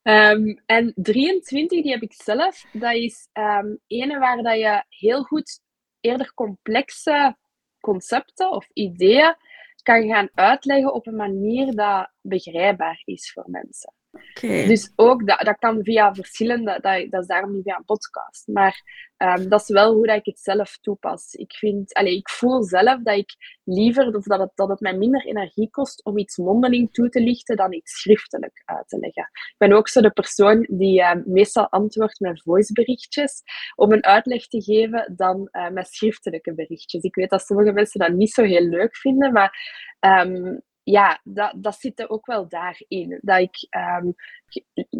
um, 0.07 0.61
en 0.65 0.93
23, 0.95 1.81
die 1.81 1.91
heb 1.91 2.01
ik 2.01 2.13
zelf. 2.13 2.65
Dat 2.71 2.93
is 2.93 3.29
um, 3.33 3.79
ene 3.87 4.19
waar 4.19 4.43
dat 4.43 4.57
je 4.57 4.83
heel 4.89 5.23
goed 5.23 5.61
eerder 5.99 6.33
complexe 6.33 7.37
concepten 7.79 8.51
of 8.51 8.67
ideeën 8.73 9.35
kan 9.83 10.07
gaan 10.07 10.29
uitleggen 10.33 10.93
op 10.93 11.07
een 11.07 11.15
manier 11.15 11.75
dat 11.75 12.11
begrijpbaar 12.21 13.01
is 13.05 13.31
voor 13.31 13.45
mensen. 13.47 13.93
Dus 14.41 14.91
ook, 14.95 15.27
dat, 15.27 15.39
dat 15.39 15.57
kan 15.59 15.83
via 15.83 16.13
verschillende, 16.13 16.79
dat, 16.81 17.11
dat 17.11 17.21
is 17.21 17.27
daarom 17.27 17.53
niet 17.53 17.63
via 17.63 17.77
een 17.77 17.85
podcast. 17.85 18.47
Maar 18.47 19.05
um, 19.17 19.49
dat 19.49 19.61
is 19.61 19.67
wel 19.67 19.93
hoe 19.93 20.07
dat 20.07 20.15
ik 20.15 20.25
het 20.25 20.39
zelf 20.39 20.77
toepas. 20.81 21.33
Ik, 21.33 21.53
vind, 21.53 21.93
allez, 21.93 22.15
ik 22.15 22.29
voel 22.29 22.63
zelf 22.63 23.01
dat 23.03 23.17
ik 23.17 23.59
liever, 23.63 24.15
of 24.15 24.23
dat 24.23 24.39
het, 24.39 24.51
dat 24.55 24.69
het 24.69 24.79
mij 24.79 24.97
minder 24.97 25.25
energie 25.25 25.69
kost 25.69 26.03
om 26.05 26.17
iets 26.17 26.37
mondeling 26.37 26.93
toe 26.93 27.09
te 27.09 27.21
lichten 27.21 27.55
dan 27.55 27.73
iets 27.73 28.01
schriftelijk 28.01 28.61
uit 28.65 28.87
te 28.87 28.99
leggen. 28.99 29.29
Ik 29.33 29.55
ben 29.57 29.71
ook 29.71 29.87
zo 29.87 30.01
de 30.01 30.11
persoon 30.11 30.67
die 30.69 30.99
uh, 30.99 31.11
meestal 31.25 31.69
antwoordt 31.69 32.19
met 32.19 32.41
voiceberichtjes 32.41 33.41
om 33.75 33.91
een 33.91 34.05
uitleg 34.05 34.47
te 34.47 34.61
geven 34.61 35.13
dan 35.15 35.49
uh, 35.51 35.69
met 35.69 35.87
schriftelijke 35.87 36.53
berichtjes. 36.53 37.03
Ik 37.03 37.15
weet 37.15 37.29
dat 37.29 37.41
sommige 37.41 37.71
mensen 37.71 37.99
dat 37.99 38.11
niet 38.11 38.31
zo 38.31 38.43
heel 38.43 38.65
leuk 38.65 38.95
vinden, 38.95 39.31
maar 39.31 39.57
um, 39.99 40.61
ja, 40.89 41.19
dat, 41.23 41.53
dat 41.55 41.75
zit 41.79 41.99
er 41.99 42.09
ook 42.09 42.25
wel 42.25 42.47
daarin. 42.47 43.19
Dat 43.21 43.39
ik 43.39 43.67
um, 43.77 44.15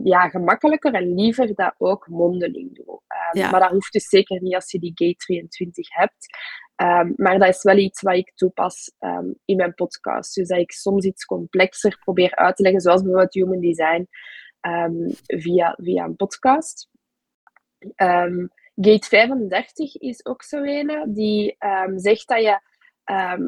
ja, 0.04 0.30
gemakkelijker 0.30 0.93
en 0.93 1.13
liever 1.15 1.56
dat 1.56 1.76
ook 1.78 2.08
mondeling 2.08 2.76
doe. 2.76 3.02
Um, 3.34 3.41
ja. 3.41 3.50
Maar 3.50 3.60
dat 3.60 3.69
hoeft 3.69 3.93
dus 3.93 4.10
zeker 4.10 4.41
niet 4.41 4.56
als 4.56 4.71
je 4.71 4.80
die 4.80 4.91
Gate 4.95 5.15
23 5.15 5.88
hebt. 5.95 6.38
Um, 6.76 7.13
maar 7.15 7.39
dat 7.39 7.47
is 7.47 7.63
wel 7.63 7.78
iets 7.78 8.02
wat 8.02 8.15
ik 8.15 8.32
toepas 8.36 8.91
in 9.45 9.56
mijn 9.56 9.73
podcast. 9.73 10.36
Dus 10.36 10.47
dat 10.47 10.60
ik 10.60 10.71
soms 10.71 11.06
iets 11.06 11.26
complexer 11.26 11.97
probeer 12.00 12.36
uit 12.36 12.56
te 12.56 12.63
leggen, 12.63 12.82
zoals 12.82 13.02
bijvoorbeeld 13.02 13.34
Human 13.34 13.60
Design, 13.60 14.08
via, 15.26 15.78
via 15.82 16.04
een 16.04 16.15
podcast. 16.15 16.89
Gate 18.76 19.08
35 19.08 19.95
is 19.95 20.26
ook 20.26 20.43
zo 20.43 20.63
een 20.63 21.13
die 21.13 21.58
zegt 21.95 22.28
dat 22.28 22.41
je 22.41 22.60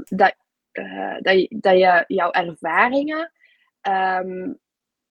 dat 0.05 0.35
uh, 0.73 1.17
dat, 1.19 1.33
je, 1.33 1.55
dat 1.59 1.77
je 1.77 2.03
jouw 2.07 2.31
ervaringen 2.31 3.31
um, 3.81 4.59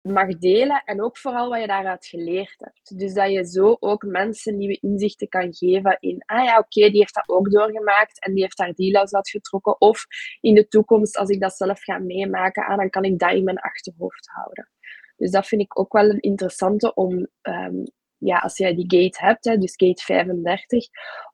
mag 0.04 0.38
delen 0.38 0.82
en 0.86 1.04
ook 1.04 1.18
vooral 1.18 1.50
wat 1.50 1.60
je 1.60 1.68
daaruit 1.68 2.06
geleerd 2.06 2.56
hebt. 2.58 3.00
Dus 3.00 3.14
dat 3.14 3.32
je 3.32 3.46
zo 3.46 3.78
ook 3.80 4.04
mensen 4.04 4.58
nieuwe 4.58 4.78
inzichten 4.82 5.28
kan 5.28 5.54
geven 5.54 5.98
in, 6.00 6.24
ah 6.26 6.44
ja, 6.44 6.58
oké, 6.58 6.90
die 6.90 7.00
heeft 7.00 7.14
dat 7.14 7.30
ook 7.30 7.52
doorgemaakt 7.52 8.20
en 8.20 8.34
die 8.34 8.44
heeft 8.44 8.58
daar 8.58 8.74
die 8.74 8.92
les 8.92 9.14
uit 9.14 9.30
getrokken. 9.30 9.82
Of 9.82 10.06
in 10.42 10.56
de 10.56 10.68
toekomst, 10.68 11.18
als 11.18 11.30
ik 11.30 11.40
dat 11.40 11.54
zelf 11.54 11.84
ga 11.84 11.98
meemaken, 11.98 12.66
ah, 12.66 12.78
dan 12.78 12.90
kan 12.90 13.04
ik 13.04 13.20
dat 13.20 13.32
in 13.32 13.44
mijn 13.44 13.60
achterhoofd 13.60 14.28
houden. 14.28 14.70
Dus 15.18 15.32
dat 15.32 15.48
vind 15.48 15.62
ik 15.62 15.80
ook 15.80 15.94
wel 15.94 16.10
een 16.10 16.22
interessante 16.22 16.94
om, 16.94 17.28
um, 17.42 17.84
ja, 18.18 18.38
als 18.38 18.58
jij 18.58 18.76
die 18.76 19.02
gate 19.02 19.26
hebt, 19.26 19.46
hè, 19.46 19.58
dus 19.58 19.74
gate 19.76 20.04
35, 20.04 20.86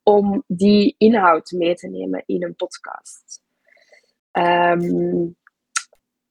om 0.03 0.43
die 0.47 0.95
inhoud 0.97 1.51
mee 1.51 1.75
te 1.75 1.87
nemen 1.87 2.23
in 2.25 2.43
een 2.43 2.55
podcast. 2.55 3.41
Um, 4.31 5.37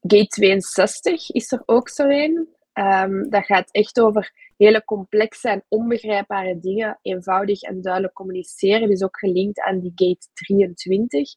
Gate 0.00 0.26
62 0.28 1.30
is 1.30 1.52
er 1.52 1.62
ook 1.66 1.88
zo 1.88 2.08
een. 2.08 2.56
Um, 2.72 3.30
dat 3.30 3.44
gaat 3.44 3.70
echt 3.70 4.00
over 4.00 4.32
hele 4.56 4.84
complexe 4.84 5.48
en 5.48 5.64
onbegrijpbare 5.68 6.58
dingen 6.58 6.98
eenvoudig 7.02 7.62
en 7.62 7.80
duidelijk 7.80 8.14
communiceren. 8.14 8.88
Dus 8.88 9.02
ook 9.02 9.18
gelinkt 9.18 9.60
aan 9.60 9.80
die 9.80 9.92
Gate 9.94 10.26
23. 10.32 11.30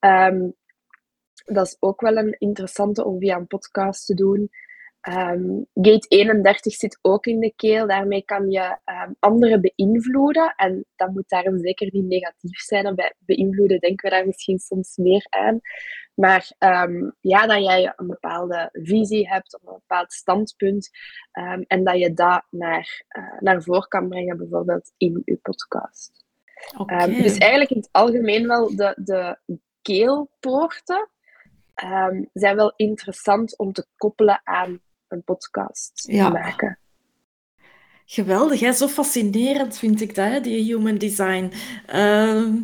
Um, 0.00 0.10
ehm, 0.10 0.50
dat 1.44 1.66
is 1.66 1.76
ook 1.80 2.00
wel 2.00 2.16
een 2.16 2.36
interessante 2.38 3.04
om 3.04 3.18
via 3.18 3.36
een 3.36 3.46
podcast 3.46 4.06
te 4.06 4.14
doen. 4.14 4.50
Um, 5.08 5.66
gate 5.74 6.06
31 6.08 6.74
zit 6.74 6.98
ook 7.02 7.26
in 7.26 7.40
de 7.40 7.52
keel. 7.56 7.86
Daarmee 7.86 8.24
kan 8.24 8.50
je 8.50 8.78
um, 8.84 9.16
anderen 9.18 9.60
beïnvloeden. 9.60 10.54
En 10.56 10.84
dat 10.96 11.10
moet 11.10 11.28
daarom 11.28 11.58
zeker 11.58 11.88
niet 11.92 12.06
negatief 12.06 12.60
zijn. 12.60 12.94
bij 12.94 13.14
beïnvloeden 13.18 13.80
denken 13.80 14.10
we 14.10 14.16
daar 14.16 14.26
misschien 14.26 14.58
soms 14.58 14.96
meer 14.96 15.26
aan. 15.28 15.60
Maar 16.14 16.50
um, 16.58 17.14
ja, 17.20 17.46
dat 17.46 17.64
jij 17.64 17.92
een 17.96 18.06
bepaalde 18.06 18.68
visie 18.72 19.28
hebt 19.28 19.54
of 19.54 19.66
een 19.66 19.78
bepaald 19.78 20.12
standpunt. 20.12 20.90
en 21.66 21.84
dat 21.84 21.98
je 21.98 22.14
dat 22.14 22.44
naar, 22.50 23.04
uh, 23.18 23.40
naar 23.40 23.62
voren 23.62 23.88
kan 23.88 24.08
brengen, 24.08 24.36
bijvoorbeeld 24.36 24.92
in 24.96 25.22
je 25.24 25.36
podcast. 25.36 26.24
Okay. 26.78 27.22
dus 27.22 27.38
eigenlijk 27.38 27.70
in 27.70 27.76
het 27.76 27.88
algemeen 27.92 28.46
wel 28.46 28.76
de, 28.76 28.94
de 29.04 29.38
keelpoorten. 29.82 31.08
zijn 32.32 32.56
wel 32.56 32.72
interessant 32.76 33.58
om 33.58 33.72
te 33.72 33.86
koppelen 33.96 34.40
aan 34.44 34.80
een 35.08 35.22
podcast 35.24 36.04
ja. 36.06 36.28
maken. 36.28 36.78
Geweldig, 38.04 38.60
hè? 38.60 38.72
zo 38.72 38.88
fascinerend 38.88 39.78
vind 39.78 40.00
ik 40.00 40.14
dat, 40.14 40.28
hè? 40.28 40.40
die 40.40 40.64
human 40.64 40.98
design. 40.98 41.52
Uh, 41.94 42.54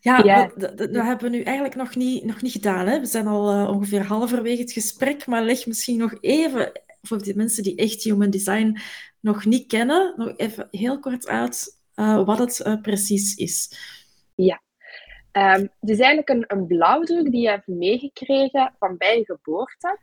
ja, 0.00 0.18
ja. 0.24 0.52
Dat, 0.56 0.78
dat, 0.78 0.92
dat, 0.92 1.04
hebben 1.04 1.30
we 1.30 1.36
nu 1.36 1.42
eigenlijk 1.42 1.76
nog 1.76 1.94
niet, 1.94 2.24
nog 2.24 2.42
niet 2.42 2.52
gedaan. 2.52 2.86
Hè? 2.86 3.00
We 3.00 3.06
zijn 3.06 3.26
al 3.26 3.52
uh, 3.52 3.68
ongeveer 3.68 4.02
halverwege 4.02 4.62
het 4.62 4.72
gesprek, 4.72 5.26
maar 5.26 5.42
leg 5.42 5.66
misschien 5.66 5.98
nog 5.98 6.14
even 6.20 6.72
voor 7.02 7.22
die 7.22 7.36
mensen 7.36 7.62
die 7.62 7.76
echt 7.76 8.02
human 8.02 8.30
design 8.30 8.78
nog 9.20 9.44
niet 9.44 9.66
kennen, 9.66 10.14
nog 10.16 10.32
even 10.36 10.68
heel 10.70 10.98
kort 10.98 11.28
uit 11.28 11.78
uh, 11.96 12.24
wat 12.24 12.38
het 12.38 12.62
uh, 12.66 12.80
precies 12.80 13.34
is. 13.34 13.78
Ja, 14.34 14.62
um, 15.32 15.70
het 15.80 15.90
is 15.90 15.98
eigenlijk 15.98 16.28
een, 16.28 16.44
een 16.46 16.66
blauwdruk 16.66 17.30
die 17.30 17.40
je 17.40 17.48
hebt 17.48 17.66
meegekregen 17.66 18.74
van 18.78 18.96
bij 18.96 19.18
je 19.18 19.24
geboorte. 19.24 19.98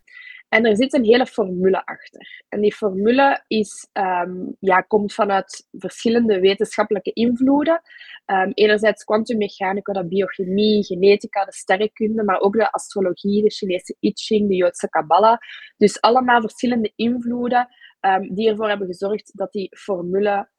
En 0.49 0.65
er 0.65 0.75
zit 0.75 0.93
een 0.93 1.03
hele 1.03 1.25
formule 1.25 1.85
achter. 1.85 2.43
En 2.49 2.62
die 2.62 2.73
formule 2.73 3.43
is, 3.47 3.89
um, 3.93 4.55
ja, 4.59 4.81
komt 4.81 5.13
vanuit 5.13 5.67
verschillende 5.71 6.39
wetenschappelijke 6.39 7.13
invloeden. 7.13 7.81
Um, 8.25 8.51
enerzijds 8.53 9.03
kwantummechanica, 9.03 9.93
de 9.93 10.07
biochemie, 10.07 10.83
genetica, 10.83 11.45
de 11.45 11.53
sterrenkunde, 11.53 12.23
maar 12.23 12.39
ook 12.39 12.53
de 12.53 12.71
astrologie, 12.71 13.43
de 13.43 13.49
Chinese 13.49 13.95
I 13.99 14.12
Ching, 14.13 14.49
de 14.49 14.55
Joodse 14.55 14.89
Kabbalah. 14.89 15.38
Dus 15.77 16.01
allemaal 16.01 16.41
verschillende 16.41 16.91
invloeden 16.95 17.67
um, 18.01 18.35
die 18.35 18.49
ervoor 18.49 18.69
hebben 18.69 18.88
gezorgd 18.88 19.38
dat 19.38 19.51
die 19.51 19.77
formule 19.77 20.49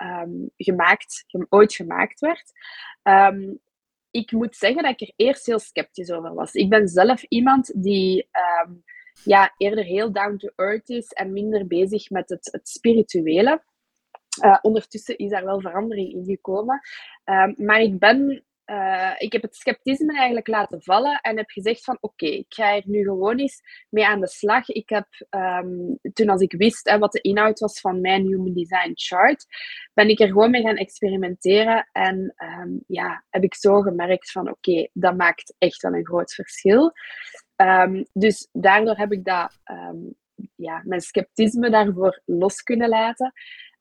gemaakt, 0.57 1.24
ooit 1.48 1.74
gemaakt 1.74 2.20
werd 2.20 2.53
ik 4.11 4.33
moet 4.33 4.57
zeggen 4.57 4.83
dat 4.83 4.92
ik 4.92 5.00
er 5.00 5.12
eerst 5.16 5.46
heel 5.46 5.59
sceptisch 5.59 6.11
over 6.11 6.35
was. 6.35 6.53
Ik 6.53 6.68
ben 6.68 6.88
zelf 6.88 7.22
iemand 7.22 7.83
die 7.83 8.29
ja, 9.24 9.54
eerder 9.56 9.85
heel 9.85 10.12
down 10.12 10.37
to 10.37 10.48
earth 10.56 10.88
is 10.88 11.12
en 11.12 11.33
minder 11.33 11.66
bezig 11.66 12.11
met 12.11 12.28
het, 12.28 12.48
het 12.52 12.68
spirituele. 12.68 13.62
Uh, 14.44 14.59
ondertussen 14.62 15.18
is 15.18 15.30
daar 15.30 15.44
wel 15.44 15.61
verandering 15.61 16.12
in 16.12 16.24
gekomen. 16.24 16.80
Uh, 17.24 17.46
maar 17.56 17.80
ik 17.80 17.98
ben 17.98 18.44
uh, 18.70 19.12
ik 19.18 19.33
heb 19.33 19.42
het 19.42 19.54
sceptisme 19.54 20.16
eigenlijk 20.16 20.46
laten 20.46 20.83
vallen 20.83 21.20
en 21.20 21.37
heb 21.37 21.50
gezegd 21.50 21.85
van 21.85 21.98
oké, 22.00 22.26
ik 22.26 22.46
ga 22.48 22.76
er 22.76 22.83
nu 22.85 23.02
gewoon 23.02 23.38
eens 23.38 23.62
mee 23.88 24.06
aan 24.06 24.20
de 24.20 24.28
slag. 24.28 24.68
Ik 24.68 24.88
heb 24.88 25.06
um, 25.30 25.98
toen 26.12 26.28
als 26.28 26.40
ik 26.40 26.52
wist 26.52 26.88
hè, 26.88 26.98
wat 26.98 27.12
de 27.12 27.20
inhoud 27.20 27.59
was 27.59 27.80
van 27.80 28.00
mijn 28.00 28.26
Human 28.26 28.54
Design 28.54 28.90
Chart, 28.94 29.46
ben 29.94 30.09
ik 30.09 30.20
er 30.20 30.26
gewoon 30.26 30.50
mee 30.50 30.62
gaan 30.62 30.76
experimenteren 30.76 31.88
en 31.92 32.35
um, 32.37 32.85
ja, 32.87 33.24
heb 33.30 33.42
ik 33.42 33.54
zo 33.54 33.80
gemerkt 33.80 34.30
van 34.30 34.50
oké, 34.50 34.88
dat 34.92 35.16
maakt 35.16 35.54
echt 35.59 35.83
wel 35.83 35.94
een 35.94 36.06
groot 36.06 36.35
verschil. 36.35 36.92
Um, 37.61 38.07
dus 38.12 38.49
daardoor 38.53 38.96
heb 38.96 39.12
ik 39.12 39.25
dat, 39.25 39.59
ja, 40.55 40.83
mijn 40.85 41.01
sceptisme 41.01 41.70
daarvoor 41.70 42.23
los 42.25 42.62
kunnen 42.62 42.88
laten. 42.88 43.33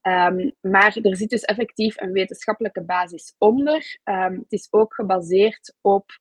Um, 0.01 0.55
maar 0.61 0.97
er 1.01 1.15
zit 1.17 1.29
dus 1.29 1.43
effectief 1.43 2.01
een 2.01 2.11
wetenschappelijke 2.11 2.83
basis 2.83 3.35
onder. 3.37 3.99
Het 4.03 4.51
is 4.51 4.67
ook 4.69 4.93
gebaseerd 4.93 5.75
op 5.81 6.19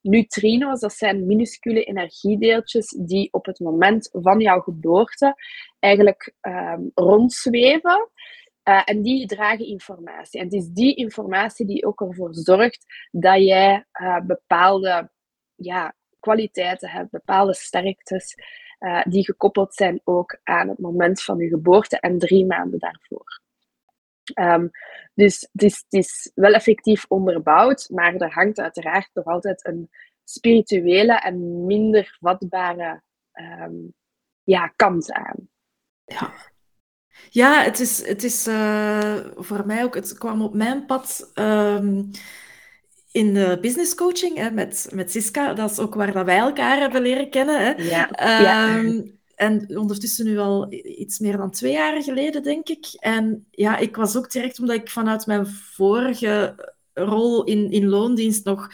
neutrino's, 0.00 0.80
dat 0.80 0.92
zijn 0.92 1.26
minuscule 1.26 1.84
energiedeeltjes 1.84 2.88
die 2.88 3.28
op 3.32 3.46
het 3.46 3.60
moment 3.60 4.08
van 4.12 4.40
jouw 4.40 4.60
geboorte 4.60 5.34
eigenlijk 5.78 6.34
rondzweven. 6.94 8.08
Uh, 8.68 8.82
en 8.84 9.02
die 9.02 9.26
dragen 9.26 9.66
informatie. 9.66 10.40
En 10.40 10.44
het 10.44 10.54
is 10.54 10.68
die 10.68 10.94
informatie 10.94 11.66
die 11.66 11.86
ook 11.86 12.00
ervoor 12.00 12.34
zorgt 12.34 12.84
dat 13.10 13.44
jij 13.44 13.86
uh, 14.00 14.20
bepaalde 14.20 15.10
ja, 15.54 15.94
kwaliteiten 16.24 16.88
hebt, 16.88 17.10
bepaalde 17.10 17.54
sterktes. 17.54 18.34
Eh, 18.78 19.02
die 19.04 19.24
gekoppeld 19.24 19.74
zijn 19.74 20.00
ook 20.04 20.38
aan 20.42 20.68
het 20.68 20.78
moment 20.78 21.22
van 21.22 21.38
je 21.38 21.48
geboorte 21.48 22.00
en 22.00 22.18
drie 22.18 22.46
maanden 22.46 22.78
daarvoor. 22.78 23.42
Um, 24.34 24.70
dus 25.14 25.48
het 25.52 25.62
is, 25.62 25.84
is, 25.88 26.30
wel 26.34 26.52
effectief 26.52 27.04
onderbouwd, 27.08 27.88
maar 27.90 28.14
er 28.14 28.32
hangt 28.32 28.60
uiteraard 28.60 29.10
nog 29.12 29.24
altijd 29.24 29.66
een 29.66 29.90
spirituele 30.24 31.18
en 31.18 31.66
minder 31.66 32.16
vatbare 32.20 33.02
um, 33.32 33.94
ja, 34.42 34.72
kant 34.76 35.12
aan. 35.12 35.48
Ja. 36.04 36.32
Ja, 37.30 37.62
het 37.62 37.80
is, 37.80 38.06
het 38.06 38.22
is 38.22 38.48
uh, 38.48 39.16
voor 39.36 39.66
mij 39.66 39.84
ook, 39.84 39.94
het 39.94 40.18
kwam 40.18 40.42
op 40.42 40.54
mijn 40.54 40.86
pad. 40.86 41.30
Um, 41.34 42.10
in 43.14 43.34
de 43.34 43.58
business 43.60 43.94
coaching 43.94 44.36
hè, 44.36 44.50
met, 44.50 44.88
met 44.92 45.10
Siska. 45.10 45.54
Dat 45.54 45.70
is 45.70 45.78
ook 45.78 45.94
waar 45.94 46.12
dat 46.12 46.24
wij 46.24 46.38
elkaar 46.38 46.78
hebben 46.78 47.02
leren 47.02 47.30
kennen. 47.30 47.60
Hè. 47.60 47.70
Ja, 47.82 48.10
ehm, 48.10 49.00
En 49.34 49.78
ondertussen 49.78 50.24
nu 50.24 50.38
al 50.38 50.72
iets 50.72 51.18
meer 51.18 51.36
dan 51.36 51.50
twee 51.50 51.72
jaar 51.72 52.02
geleden, 52.02 52.42
denk 52.42 52.68
ik. 52.68 52.86
En 52.98 53.46
ja, 53.50 53.76
ik 53.76 53.96
was 53.96 54.16
ook 54.16 54.32
direct, 54.32 54.60
omdat 54.60 54.76
ik 54.76 54.90
vanuit 54.90 55.26
mijn 55.26 55.46
vorige 55.46 56.54
rol 56.92 57.44
in, 57.44 57.70
in 57.70 57.88
loondienst 57.88 58.44
nog 58.44 58.68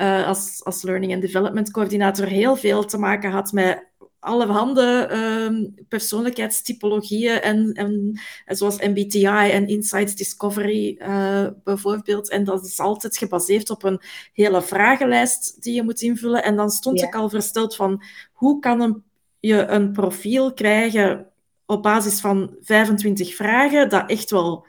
uh, 0.00 0.26
als, 0.26 0.64
als 0.64 0.82
learning 0.82 1.12
and 1.12 1.22
development 1.22 1.70
coördinator 1.70 2.26
heel 2.26 2.56
veel 2.56 2.84
te 2.84 2.98
maken 2.98 3.30
had 3.30 3.52
met 3.52 3.89
allerhande 4.20 5.08
um, 5.12 5.74
persoonlijkheidstypologieën 5.88 7.40
en, 7.40 7.72
en, 7.72 8.20
zoals 8.46 8.78
MBTI 8.78 9.24
en 9.26 9.68
Insights 9.68 10.14
Discovery 10.14 10.96
uh, 10.98 11.46
bijvoorbeeld. 11.64 12.30
En 12.30 12.44
dat 12.44 12.66
is 12.66 12.78
altijd 12.78 13.16
gebaseerd 13.16 13.70
op 13.70 13.82
een 13.82 14.00
hele 14.32 14.62
vragenlijst 14.62 15.62
die 15.62 15.74
je 15.74 15.82
moet 15.82 16.00
invullen. 16.00 16.42
En 16.42 16.56
dan 16.56 16.70
stond 16.70 17.02
ik 17.02 17.14
al 17.14 17.28
versteld 17.28 17.76
van 17.76 18.02
hoe 18.32 18.58
kan 18.58 18.80
een, 18.80 19.02
je 19.40 19.66
een 19.66 19.92
profiel 19.92 20.52
krijgen 20.52 21.26
op 21.66 21.82
basis 21.82 22.20
van 22.20 22.56
25 22.60 23.34
vragen 23.34 23.88
dat 23.88 24.10
echt 24.10 24.30
wel 24.30 24.66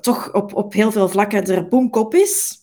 toch 0.00 0.32
op, 0.32 0.54
op 0.54 0.72
heel 0.72 0.92
veel 0.92 1.08
vlakken 1.08 1.44
er 1.44 1.68
boemkop 1.68 2.14
is. 2.14 2.56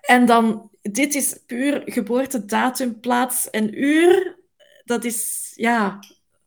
En 0.00 0.26
dan, 0.26 0.70
dit 0.82 1.14
is 1.14 1.38
puur 1.46 1.82
geboortedatum, 1.84 3.00
plaats 3.00 3.50
en 3.50 3.82
uur 3.82 4.42
dat 4.84 5.04
is 5.04 5.52
ja, 5.54 5.98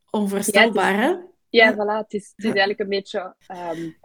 onvoorstelbaar, 0.09 0.93
ja, 0.93 0.99
hè? 0.99 1.15
Ja, 1.49 1.73
voilà. 1.73 2.03
Het 2.03 2.13
is, 2.13 2.33
het 2.35 2.45
is 2.45 2.51
eigenlijk 2.51 2.79
een 2.79 2.89
beetje 2.89 3.35
um, 3.47 3.97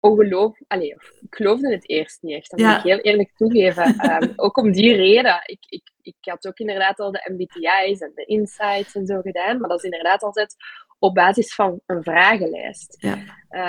ongeloof... 0.00 0.58
Allee, 0.66 0.88
ik 1.20 1.34
geloofde 1.34 1.72
het 1.72 1.88
eerst 1.88 2.22
niet 2.22 2.36
echt, 2.36 2.50
dat 2.50 2.60
moet 2.60 2.76
ik 2.76 2.82
heel 2.82 2.98
eerlijk 2.98 3.36
toegeven. 3.36 4.10
Um, 4.22 4.32
ook 4.46 4.56
om 4.56 4.72
die 4.72 4.94
reden. 4.94 5.40
Ik, 5.44 5.64
ik, 5.68 5.90
ik 6.02 6.16
had 6.20 6.46
ook 6.46 6.58
inderdaad 6.58 6.98
al 6.98 7.12
de 7.12 7.30
MBTI's 7.32 8.00
en 8.00 8.12
de 8.14 8.24
insights 8.24 8.94
en 8.94 9.06
zo 9.06 9.20
gedaan, 9.20 9.60
maar 9.60 9.68
dat 9.68 9.78
is 9.78 9.84
inderdaad 9.84 10.22
altijd 10.22 10.56
op 10.98 11.14
basis 11.14 11.54
van 11.54 11.80
een 11.86 12.02
vragenlijst. 12.02 12.96
Ja. 12.98 13.18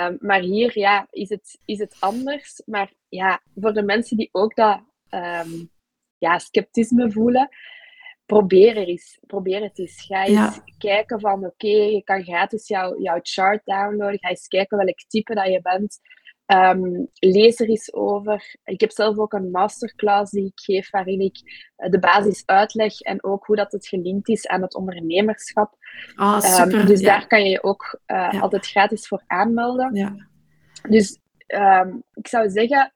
Um, 0.08 0.16
maar 0.20 0.40
hier 0.40 0.78
ja, 0.78 1.06
is, 1.10 1.28
het, 1.28 1.58
is 1.64 1.78
het 1.78 1.96
anders. 1.98 2.62
Maar 2.66 2.92
ja, 3.08 3.42
voor 3.54 3.72
de 3.72 3.82
mensen 3.82 4.16
die 4.16 4.28
ook 4.32 4.56
dat 4.56 4.80
um, 5.10 5.70
ja, 6.18 6.38
sceptisme 6.38 7.10
voelen, 7.10 7.48
probeer, 8.28 8.76
er 8.76 8.86
eens, 8.86 9.18
probeer 9.26 9.62
het 9.62 9.78
eens. 9.78 10.04
Ga 10.06 10.24
eens 10.24 10.60
kijken 10.78 11.20
van, 11.20 11.44
oké, 11.44 11.66
je 11.66 12.02
kan 12.04 12.22
gratis 12.22 12.68
jouw, 12.68 13.00
jouw 13.00 13.18
chart 13.22 13.60
downloaden. 13.64 14.18
Ga 14.18 14.28
eens 14.28 14.48
kijken 14.48 14.76
welk 14.76 14.98
type 15.08 15.34
dat 15.34 15.46
je 15.46 15.60
bent. 15.62 16.00
Um, 16.46 17.08
lees 17.18 17.60
er 17.60 17.68
eens 17.68 17.92
over. 17.92 18.56
Ik 18.64 18.80
heb 18.80 18.90
zelf 18.90 19.18
ook 19.18 19.32
een 19.32 19.50
masterclass 19.50 20.32
die 20.32 20.44
ik 20.44 20.60
geef, 20.60 20.90
waarin 20.90 21.20
ik 21.20 21.36
eh, 21.76 21.90
de 21.90 21.98
basis 21.98 22.42
uitleg 22.46 23.00
en 23.00 23.24
ook 23.24 23.46
hoe 23.46 23.56
dat 23.56 23.72
het 23.72 23.86
gelinkt 23.86 24.28
is 24.28 24.46
aan 24.46 24.62
het 24.62 24.74
ondernemerschap. 24.74 25.76
Ah, 26.14 26.40
super. 26.40 26.86
dus 26.86 27.02
daar 27.02 27.26
kan 27.26 27.42
je 27.42 27.50
je 27.50 27.62
ook 27.62 28.00
uh, 28.06 28.42
altijd 28.42 28.66
gratis 28.66 29.08
voor 29.08 29.22
aanmelden. 29.26 29.94
Ja. 29.94 30.14
Dus 30.88 31.18
um, 31.46 32.02
ik 32.14 32.28
zou 32.28 32.50
zeggen, 32.50 32.92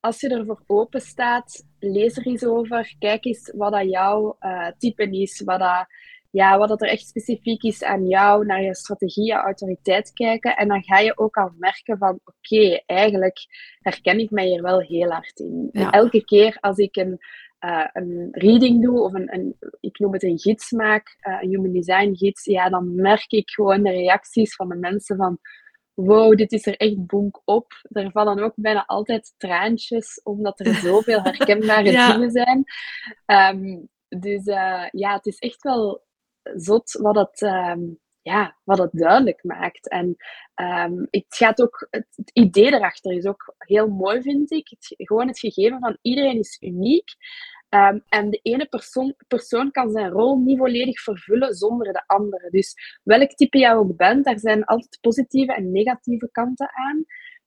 als 0.00 0.20
je 0.20 0.28
ervoor 0.28 0.62
open 0.66 1.00
staat, 1.00 1.64
lees 1.78 2.16
er 2.16 2.26
eens 2.26 2.44
over. 2.44 2.94
Kijk 2.98 3.24
eens 3.24 3.52
wat 3.56 3.72
dat 3.72 3.90
jouw 3.90 4.36
uh, 4.40 4.68
type 4.78 5.10
is, 5.10 5.42
wat, 5.44 5.58
dat, 5.58 5.86
ja, 6.30 6.58
wat 6.58 6.68
dat 6.68 6.82
er 6.82 6.88
echt 6.88 7.06
specifiek 7.06 7.62
is 7.62 7.82
aan 7.82 8.06
jou, 8.06 8.46
naar 8.46 8.62
je 8.62 8.74
strategie, 8.74 9.24
je 9.24 9.32
autoriteit 9.32 10.12
kijken. 10.12 10.56
En 10.56 10.68
dan 10.68 10.82
ga 10.82 10.98
je 10.98 11.18
ook 11.18 11.36
al 11.36 11.52
merken 11.58 11.98
van, 11.98 12.20
oké, 12.24 12.82
eigenlijk 12.86 13.38
herken 13.80 14.18
ik 14.18 14.30
mij 14.30 14.46
hier 14.46 14.62
wel 14.62 14.80
heel 14.80 15.10
hard 15.10 15.38
in. 15.38 15.68
elke 15.90 16.24
keer 16.24 16.56
als 16.60 16.78
ik 16.78 16.96
een, 16.96 17.18
uh, 17.60 17.86
een 17.92 18.28
reading 18.30 18.82
doe, 18.82 19.00
of 19.00 19.14
een, 19.14 19.34
een, 19.34 19.56
ik 19.80 19.98
noem 19.98 20.12
het 20.12 20.22
een 20.22 20.38
gids 20.38 20.70
maak, 20.70 21.16
uh, 21.28 21.38
een 21.40 21.48
human 21.48 21.72
design 21.72 22.14
gids, 22.14 22.44
ja, 22.44 22.68
dan 22.68 22.94
merk 22.94 23.32
ik 23.32 23.50
gewoon 23.50 23.82
de 23.82 23.90
reacties 23.90 24.54
van 24.54 24.68
de 24.68 24.76
mensen 24.76 25.16
van 25.16 25.38
wow, 25.96 26.36
dit 26.36 26.52
is 26.52 26.66
er 26.66 26.76
echt 26.76 27.06
bonk 27.06 27.40
op. 27.44 27.72
Er 27.82 28.10
vallen 28.10 28.38
ook 28.38 28.52
bijna 28.56 28.86
altijd 28.86 29.34
traantjes, 29.36 30.20
omdat 30.22 30.60
er 30.60 30.74
zoveel 30.74 31.22
herkenbare 31.22 31.90
dingen 32.12 32.30
zijn. 32.30 32.64
Ehm, 33.26 33.78
dus 34.08 34.46
uh, 34.46 34.86
ja, 34.90 35.14
het 35.14 35.26
is 35.26 35.38
echt 35.38 35.62
wel 35.62 36.04
zot 36.54 36.92
wat 36.92 37.16
het, 37.16 37.40
um, 37.40 37.98
ja, 38.20 38.56
wat 38.64 38.78
het 38.78 38.90
duidelijk 38.92 39.44
maakt. 39.44 39.88
En 39.88 40.16
um, 40.54 41.06
het 41.10 41.24
gaat 41.28 41.62
ook, 41.62 41.86
het, 41.90 42.06
het, 42.14 42.30
idee 42.32 42.74
erachter 42.74 43.12
is 43.12 43.24
ook 43.24 43.54
heel 43.58 43.88
mooi, 43.88 44.22
vind 44.22 44.50
ik. 44.50 44.68
Het, 44.68 44.94
gewoon 44.96 45.26
het 45.26 45.38
gegeven 45.38 45.78
van 45.78 45.98
iedereen 46.02 46.38
is 46.38 46.56
uniek. 46.60 47.08
Um, 47.70 48.02
en 48.08 48.30
de 48.30 48.40
ene 48.42 48.68
persoon, 49.28 49.70
kan 49.70 49.90
zijn 49.90 50.10
rol 50.10 50.38
niet 50.38 50.58
volledig 50.58 51.00
vervullen 51.00 51.54
zonder 51.54 51.92
de 51.92 52.02
andere. 52.06 52.50
Dus 52.50 52.98
welk 53.02 53.30
type 53.30 53.58
jij 53.58 53.74
ook 53.74 53.96
bent, 53.96 54.24
daar 54.24 54.38
zijn 54.38 54.64
altijd 54.64 54.98
positieve 55.00 55.54
en 55.54 55.72
negatieve 55.72 56.28
kanten 56.32 56.70
aan. 56.72 57.04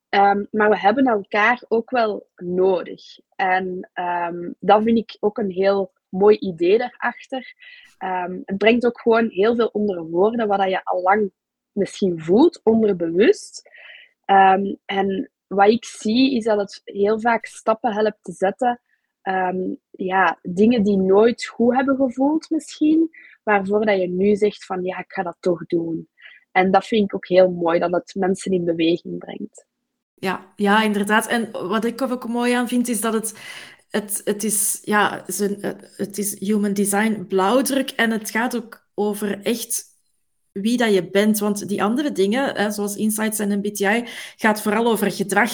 Um, 0.10 0.48
maar 0.52 0.70
we 0.70 0.80
hebben 0.80 1.06
elkaar 1.06 1.64
ook 1.68 1.90
wel 1.90 2.28
nodig. 2.36 3.02
En 3.36 3.90
um, 3.94 4.56
dat 4.60 4.84
vind 4.84 4.98
ik 4.98 5.18
ook 5.20 5.38
een 5.38 5.52
heel 5.52 5.92
mooi 6.10 6.38
idee 6.38 6.78
daarachter. 6.78 7.54
ehm, 7.98 8.40
het 8.46 8.58
brengt 8.58 8.86
ook 8.86 9.02
gewoon 9.02 9.30
heel 9.30 9.56
veel 9.56 9.68
onder 9.68 10.04
woorden 10.04 10.48
wat 10.48 10.70
je 10.70 10.84
al 10.84 11.02
lang 11.02 11.32
misschien 11.72 12.20
voelt, 12.20 12.62
onderbewust. 12.64 13.70
En 14.86 15.32
wat 15.48 15.70
ik 15.70 15.86
zie, 15.86 16.36
is 16.36 16.44
dat 16.44 16.60
het 16.60 16.82
heel 16.84 17.20
vaak 17.20 17.46
stappen 17.46 17.94
helpt 17.94 18.24
te 18.24 18.32
zetten. 18.32 18.82
Um, 19.30 19.80
ja, 19.92 20.40
dingen 20.42 20.84
die 20.84 20.98
nooit 20.98 21.46
goed 21.46 21.76
hebben 21.76 21.96
gevoeld 21.96 22.50
misschien, 22.50 23.10
waarvoor 23.44 23.86
dat 23.86 24.00
je 24.00 24.08
nu 24.08 24.36
zegt 24.36 24.66
van 24.66 24.84
ja, 24.84 24.98
ik 24.98 25.12
ga 25.12 25.24
dat 25.24 25.38
toch 25.40 25.66
doen. 25.66 26.10
En 26.52 26.72
dat 26.72 26.86
vind 26.86 27.04
ik 27.04 27.16
ook 27.16 27.28
heel 27.28 27.52
mooi, 27.52 27.80
dat 27.80 27.92
het 27.92 28.16
mensen 28.16 28.52
in 28.52 28.66
beweging 28.66 29.18
brengt. 29.18 29.66
Ja, 30.14 30.54
ja, 30.56 30.84
inderdaad. 30.84 31.28
En 31.28 31.52
wat 31.52 31.86
ik 31.86 32.02
ook 32.02 32.28
mooi 32.28 32.54
aan 32.54 32.68
vind, 32.68 32.88
is 32.88 33.02
dat 33.02 33.14
het, 33.14 33.40
het, 33.90 34.22
het, 34.26 34.44
is, 34.44 34.82
ja, 34.84 35.24
het 35.96 36.18
is 36.18 36.40
human 36.40 36.74
design 36.74 37.26
blauwdruk 37.28 37.90
en 37.90 38.12
het 38.12 38.30
gaat 38.30 38.56
ook 38.56 38.88
over 38.94 39.42
echt 39.42 39.84
wie 40.52 40.78
dat 40.78 40.94
je 40.94 41.10
bent. 41.10 41.40
Want 41.40 41.68
die 41.68 41.84
andere 41.84 42.12
dingen, 42.12 42.56
hè, 42.56 42.72
zoals 42.72 42.96
insights 42.96 43.40
en 43.40 43.58
MBTI, 43.58 44.04
gaat 44.36 44.62
vooral 44.62 44.88
over 44.88 45.12
gedrag. 45.12 45.52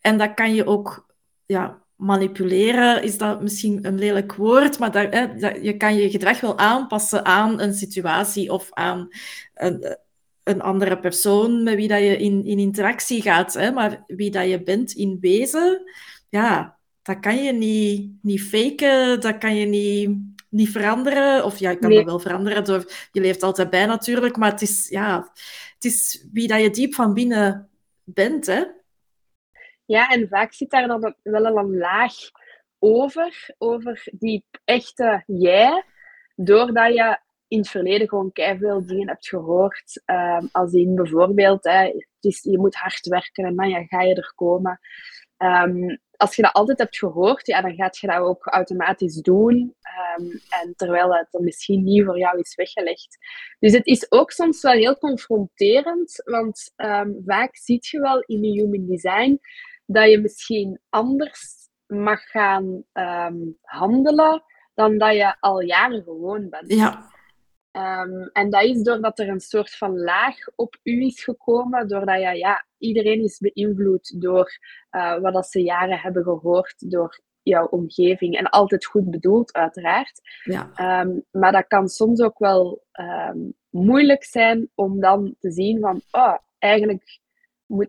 En 0.00 0.18
dat 0.18 0.34
kan 0.34 0.54
je 0.54 0.66
ook 0.66 1.14
ja, 1.46 1.82
manipuleren, 2.00 3.02
is 3.02 3.18
dat 3.18 3.42
misschien 3.42 3.86
een 3.86 3.98
lelijk 3.98 4.34
woord, 4.34 4.78
maar 4.78 4.92
dat, 4.92 5.06
hè, 5.12 5.34
dat, 5.34 5.58
je 5.62 5.76
kan 5.76 5.96
je 5.96 6.10
gedrag 6.10 6.40
wel 6.40 6.58
aanpassen 6.58 7.24
aan 7.24 7.60
een 7.60 7.74
situatie 7.74 8.52
of 8.52 8.68
aan 8.70 9.08
een, 9.54 9.98
een 10.42 10.60
andere 10.60 10.98
persoon 10.98 11.62
met 11.62 11.74
wie 11.74 11.88
dat 11.88 12.00
je 12.00 12.16
in, 12.16 12.44
in 12.44 12.58
interactie 12.58 13.22
gaat. 13.22 13.54
Hè? 13.54 13.70
Maar 13.70 14.04
wie 14.06 14.30
dat 14.30 14.48
je 14.48 14.62
bent 14.62 14.92
in 14.92 15.18
wezen, 15.20 15.82
ja, 16.28 16.78
dat 17.02 17.20
kan 17.20 17.42
je 17.42 17.52
niet, 17.52 18.12
niet 18.22 18.42
faken, 18.42 19.20
dat 19.20 19.38
kan 19.38 19.56
je 19.56 19.66
niet, 19.66 20.18
niet 20.48 20.68
veranderen. 20.68 21.44
Of 21.44 21.58
ja, 21.58 21.70
je 21.70 21.78
kan 21.78 21.90
dat 21.90 22.04
wel 22.04 22.18
veranderen, 22.18 22.64
door, 22.64 22.92
je 23.12 23.20
leeft 23.20 23.42
altijd 23.42 23.70
bij 23.70 23.86
natuurlijk, 23.86 24.36
maar 24.36 24.50
het 24.50 24.62
is, 24.62 24.88
ja, 24.88 25.30
het 25.74 25.84
is 25.84 26.26
wie 26.32 26.48
dat 26.48 26.60
je 26.60 26.70
diep 26.70 26.94
van 26.94 27.14
binnen 27.14 27.68
bent. 28.04 28.46
Hè? 28.46 28.64
Ja, 29.90 30.08
en 30.08 30.28
vaak 30.28 30.52
zit 30.52 30.70
daar 30.70 30.86
dan 30.86 31.14
wel 31.22 31.56
een 31.56 31.76
laag 31.76 32.14
over, 32.78 33.54
over 33.58 34.02
die 34.12 34.44
echte 34.64 35.22
jij, 35.26 35.84
doordat 36.34 36.94
je 36.94 37.18
in 37.48 37.58
het 37.58 37.68
verleden 37.68 38.08
gewoon 38.08 38.30
veel 38.32 38.86
dingen 38.86 39.08
hebt 39.08 39.28
gehoord. 39.28 40.02
Um, 40.06 40.48
als 40.52 40.72
in 40.72 40.94
bijvoorbeeld, 40.94 41.64
hè, 41.64 41.84
het 41.84 42.06
is, 42.20 42.42
je 42.42 42.58
moet 42.58 42.74
hard 42.74 43.06
werken 43.06 43.44
en 43.44 43.56
dan 43.56 43.86
ga 43.86 44.02
je 44.02 44.14
er 44.14 44.32
komen. 44.34 44.80
Um, 45.38 46.00
als 46.16 46.36
je 46.36 46.42
dat 46.42 46.52
altijd 46.52 46.78
hebt 46.78 46.98
gehoord, 46.98 47.46
ja, 47.46 47.60
dan 47.60 47.74
gaat 47.74 47.98
je 47.98 48.06
dat 48.06 48.18
ook 48.18 48.46
automatisch 48.46 49.16
doen. 49.16 49.74
Um, 50.18 50.40
en 50.48 50.72
terwijl 50.76 51.14
het 51.14 51.28
dan 51.30 51.44
misschien 51.44 51.82
niet 51.82 52.04
voor 52.04 52.18
jou 52.18 52.38
is 52.38 52.54
weggelegd. 52.54 53.18
Dus 53.58 53.72
het 53.72 53.86
is 53.86 54.12
ook 54.12 54.30
soms 54.30 54.62
wel 54.62 54.72
heel 54.72 54.98
confronterend, 54.98 56.22
want 56.24 56.72
vaak 57.26 57.56
zie 57.56 57.78
je 57.80 58.00
wel 58.00 58.20
in 58.20 58.42
je 58.42 58.62
human 58.62 58.86
design 58.86 59.40
dat 59.92 60.10
je 60.10 60.20
misschien 60.20 60.80
anders 60.88 61.54
mag 61.86 62.22
gaan 62.22 62.84
handelen 63.60 64.42
dan 64.74 64.98
dat 64.98 65.14
je 65.14 65.36
al 65.40 65.60
jaren 65.60 66.02
gewoon 66.02 66.48
bent. 66.48 66.72
Ja, 66.72 67.08
Um, 67.72 68.30
en 68.32 68.50
dat 68.50 68.62
is 68.62 68.82
doordat 68.82 69.18
er 69.18 69.28
een 69.28 69.40
soort 69.40 69.76
van 69.76 69.98
laag 69.98 70.36
op 70.54 70.78
u 70.82 71.04
is 71.04 71.24
gekomen, 71.24 71.88
doordat 71.88 72.20
je, 72.20 72.36
ja, 72.36 72.66
iedereen 72.78 73.22
is 73.22 73.38
beïnvloed 73.38 74.20
door 74.20 74.58
uh, 74.90 75.18
wat 75.18 75.32
dat 75.32 75.46
ze 75.46 75.62
jaren 75.62 75.98
hebben 75.98 76.22
gehoord 76.22 76.90
door 76.90 77.20
jouw 77.42 77.66
omgeving. 77.66 78.36
En 78.36 78.50
altijd 78.50 78.84
goed 78.84 79.10
bedoeld, 79.10 79.52
uiteraard. 79.52 80.20
Ja. 80.44 81.00
Um, 81.00 81.24
maar 81.30 81.52
dat 81.52 81.66
kan 81.66 81.88
soms 81.88 82.20
ook 82.20 82.38
wel 82.38 82.84
moeilijk 83.70 84.24
zijn 84.24 84.70
om 84.74 85.00
dan 85.00 85.34
te 85.38 85.50
zien 85.50 85.80
van, 85.80 86.00
oh, 86.10 86.36
eigenlijk 86.58 87.20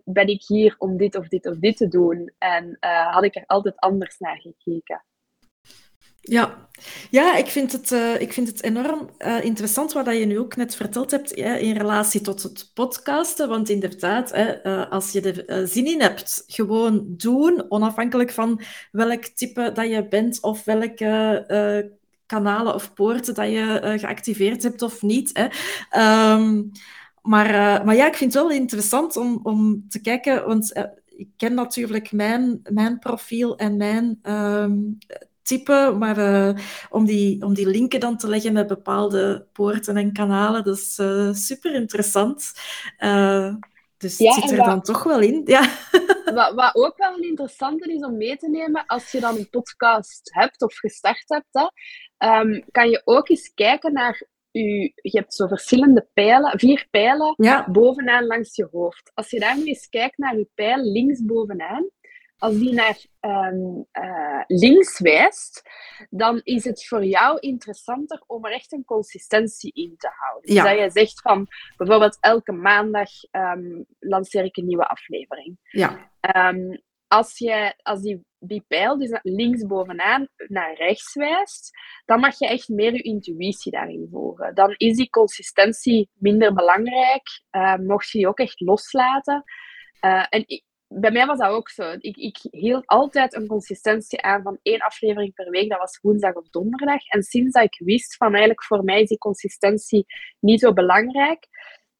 ben 0.04 0.26
ik 0.26 0.42
hier 0.46 0.74
om 0.78 0.96
dit 0.96 1.16
of 1.16 1.28
dit 1.28 1.46
of 1.46 1.56
dit 1.58 1.76
te 1.76 1.88
doen. 1.88 2.32
En 2.38 2.76
uh, 2.80 3.12
had 3.12 3.24
ik 3.24 3.36
er 3.36 3.44
altijd 3.46 3.76
anders 3.76 4.18
naar 4.18 4.40
gekeken. 4.40 5.04
Ja, 6.20 6.68
ja 7.10 7.36
ik, 7.36 7.46
vind 7.46 7.72
het, 7.72 7.90
uh, 7.90 8.20
ik 8.20 8.32
vind 8.32 8.48
het 8.48 8.62
enorm 8.62 9.10
uh, 9.18 9.44
interessant 9.44 9.92
wat 9.92 10.06
je 10.06 10.24
nu 10.24 10.38
ook 10.38 10.56
net 10.56 10.76
verteld 10.76 11.10
hebt 11.10 11.36
ja, 11.36 11.54
in 11.54 11.76
relatie 11.76 12.20
tot 12.20 12.42
het 12.42 12.70
podcasten. 12.74 13.48
Want 13.48 13.68
inderdaad, 13.68 14.32
hè, 14.32 14.62
als 14.88 15.12
je 15.12 15.44
er 15.44 15.68
zin 15.68 15.86
in 15.86 16.00
hebt, 16.00 16.44
gewoon 16.46 17.04
doen, 17.08 17.64
onafhankelijk 17.68 18.30
van 18.30 18.60
welk 18.90 19.24
type 19.24 19.72
dat 19.72 19.88
je 19.88 20.08
bent 20.08 20.42
of 20.42 20.64
welke 20.64 21.90
kanalen 22.26 22.74
of 22.74 22.94
poorten 22.94 23.34
dat 23.34 23.50
je 23.50 23.96
geactiveerd 24.00 24.62
hebt 24.62 24.82
of 24.82 25.02
niet. 25.02 25.30
Hè. 25.32 25.46
Um, 26.34 26.70
maar, 27.22 27.84
maar 27.84 27.94
ja, 27.94 28.06
ik 28.06 28.14
vind 28.14 28.34
het 28.34 28.42
wel 28.42 28.52
interessant 28.52 29.16
om, 29.16 29.40
om 29.42 29.88
te 29.88 30.00
kijken, 30.00 30.46
want 30.46 30.90
ik 31.06 31.28
ken 31.36 31.54
natuurlijk 31.54 32.12
mijn, 32.12 32.60
mijn 32.70 32.98
profiel 32.98 33.56
en 33.56 33.76
mijn 33.76 34.18
um, 34.22 34.98
type, 35.42 35.94
maar 35.98 36.18
uh, 36.18 36.58
om, 36.90 37.04
die, 37.04 37.42
om 37.42 37.54
die 37.54 37.66
linken 37.66 38.00
dan 38.00 38.16
te 38.16 38.28
leggen 38.28 38.52
met 38.52 38.66
bepaalde 38.66 39.46
poorten 39.52 39.96
en 39.96 40.12
kanalen, 40.12 40.64
dat 40.64 40.76
is 40.76 40.94
super 41.46 41.74
interessant. 41.74 42.52
Dus 44.02 44.18
ja, 44.18 44.34
het 44.34 44.42
zit 44.42 44.50
er 44.50 44.56
wat, 44.56 44.66
dan 44.66 44.82
toch 44.82 45.02
wel 45.02 45.20
in. 45.20 45.42
Ja. 45.44 45.68
Wat, 46.34 46.54
wat 46.54 46.74
ook 46.74 46.96
wel 46.96 47.14
een 47.14 47.28
interessante 47.28 47.92
is 47.92 48.04
om 48.04 48.16
mee 48.16 48.36
te 48.36 48.48
nemen, 48.48 48.86
als 48.86 49.10
je 49.10 49.20
dan 49.20 49.36
een 49.36 49.50
podcast 49.50 50.20
hebt 50.32 50.62
of 50.62 50.74
gestart 50.74 51.24
hebt, 51.26 51.46
hè, 51.50 52.40
um, 52.40 52.64
kan 52.70 52.90
je 52.90 53.02
ook 53.04 53.28
eens 53.28 53.54
kijken 53.54 53.92
naar 53.92 54.26
je, 54.52 54.92
je 54.94 55.18
hebt 55.18 55.34
zo 55.34 55.46
verschillende 55.46 56.08
pijlen, 56.14 56.58
vier 56.58 56.86
pijlen 56.90 57.34
ja. 57.36 57.70
bovenaan 57.70 58.26
langs 58.26 58.56
je 58.56 58.68
hoofd. 58.70 59.10
Als 59.14 59.30
je 59.30 59.40
daar 59.40 59.56
nu 59.56 59.64
eens 59.64 59.88
kijkt 59.88 60.18
naar 60.18 60.36
je 60.36 60.48
pijl 60.54 60.82
links 60.82 61.24
bovenaan, 61.24 61.90
als 62.38 62.58
die 62.58 62.72
naar 62.72 63.04
um, 63.20 63.86
uh, 63.92 64.42
links 64.46 64.98
wijst, 64.98 65.62
dan 66.10 66.40
is 66.42 66.64
het 66.64 66.86
voor 66.86 67.04
jou 67.04 67.38
interessanter 67.38 68.22
om 68.26 68.44
er 68.44 68.52
echt 68.52 68.72
een 68.72 68.84
consistentie 68.84 69.72
in 69.72 69.94
te 69.96 70.10
houden. 70.12 70.54
Ja. 70.54 70.62
Dus 70.62 70.72
dat 70.72 70.80
je 70.80 71.00
zegt 71.00 71.20
van, 71.20 71.46
bijvoorbeeld 71.76 72.18
elke 72.20 72.52
maandag 72.52 73.10
um, 73.30 73.86
lanceer 73.98 74.44
ik 74.44 74.56
een 74.56 74.66
nieuwe 74.66 74.88
aflevering. 74.88 75.58
Ja. 75.70 76.10
Um, 76.50 76.82
als, 77.12 77.38
je, 77.38 77.74
als 77.82 78.00
die, 78.38 78.64
pijl 78.68 78.98
dus 78.98 79.18
links 79.22 79.66
bovenaan 79.66 80.28
naar 80.48 80.74
rechts 80.74 81.14
wijst, 81.14 81.70
dan 82.04 82.20
mag 82.20 82.38
je 82.38 82.48
echt 82.48 82.68
meer 82.68 82.92
je 82.92 83.02
intuïtie 83.02 83.72
daarin 83.72 84.08
volgen. 84.10 84.54
Dan 84.54 84.74
is 84.76 84.96
die 84.96 85.10
consistentie 85.10 86.10
minder 86.14 86.54
belangrijk. 86.54 87.22
Uh, 87.50 87.76
mocht 87.76 88.10
je 88.10 88.18
die 88.18 88.28
ook 88.28 88.38
echt 88.38 88.60
loslaten. 88.60 89.44
Uh, 90.04 90.26
en 90.28 90.44
bij 90.88 91.10
mij 91.10 91.26
was 91.26 91.38
dat 91.38 91.50
ook 91.50 91.68
zo. 91.68 91.92
Ik, 91.98 92.16
ik 92.16 92.38
hield 92.50 92.86
altijd 92.86 93.34
een 93.34 93.46
consistentie 93.46 94.22
aan 94.22 94.42
van 94.42 94.58
één 94.62 94.80
aflevering 94.80 95.34
per 95.34 95.50
week. 95.50 95.68
Dat 95.68 95.78
was 95.78 95.98
woensdag 96.02 96.34
of 96.34 96.48
donderdag. 96.48 97.06
En 97.06 97.22
sinds 97.22 97.52
dat 97.52 97.64
ik 97.64 97.80
wist 97.84 98.16
van 98.16 98.30
eigenlijk 98.30 98.64
voor 98.64 98.84
mij 98.84 99.00
is 99.00 99.08
die 99.08 99.18
consistentie 99.18 100.04
niet 100.40 100.60
zo 100.60 100.72
belangrijk, 100.72 101.46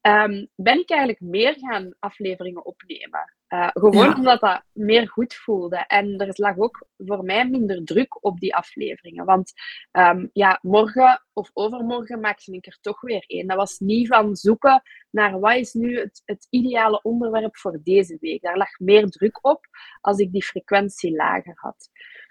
um, 0.00 0.48
ben 0.54 0.78
ik 0.78 0.90
eigenlijk 0.90 1.20
meer 1.20 1.56
gaan 1.58 1.94
afleveringen 1.98 2.64
opnemen. 2.64 3.34
Uh, 3.52 3.68
gewoon 3.72 4.08
ja. 4.08 4.14
omdat 4.14 4.40
dat 4.40 4.62
meer 4.72 5.08
goed 5.08 5.34
voelde. 5.34 5.76
En 5.76 6.18
er 6.18 6.32
lag 6.32 6.58
ook 6.58 6.86
voor 6.96 7.24
mij 7.24 7.48
minder 7.48 7.84
druk 7.84 8.24
op 8.24 8.40
die 8.40 8.54
afleveringen. 8.54 9.24
Want 9.24 9.52
um, 9.92 10.30
ja, 10.32 10.58
morgen 10.62 11.22
of 11.32 11.50
overmorgen 11.52 12.20
maakte 12.20 12.52
ik 12.52 12.66
er 12.66 12.78
toch 12.80 13.00
weer 13.00 13.24
één. 13.26 13.46
Dat 13.46 13.56
was 13.56 13.78
niet 13.78 14.08
van 14.08 14.36
zoeken 14.36 14.82
naar 15.10 15.40
wat 15.40 15.56
is 15.56 15.72
nu 15.72 15.98
het, 15.98 16.22
het 16.24 16.46
ideale 16.50 17.02
onderwerp 17.02 17.56
voor 17.56 17.80
deze 17.82 18.16
week. 18.20 18.42
Daar 18.42 18.56
lag 18.56 18.78
meer 18.78 19.08
druk 19.08 19.38
op 19.46 19.66
als 20.00 20.18
ik 20.18 20.32
die 20.32 20.44
frequentie 20.44 21.16
lager 21.16 21.54
had. 21.56 21.90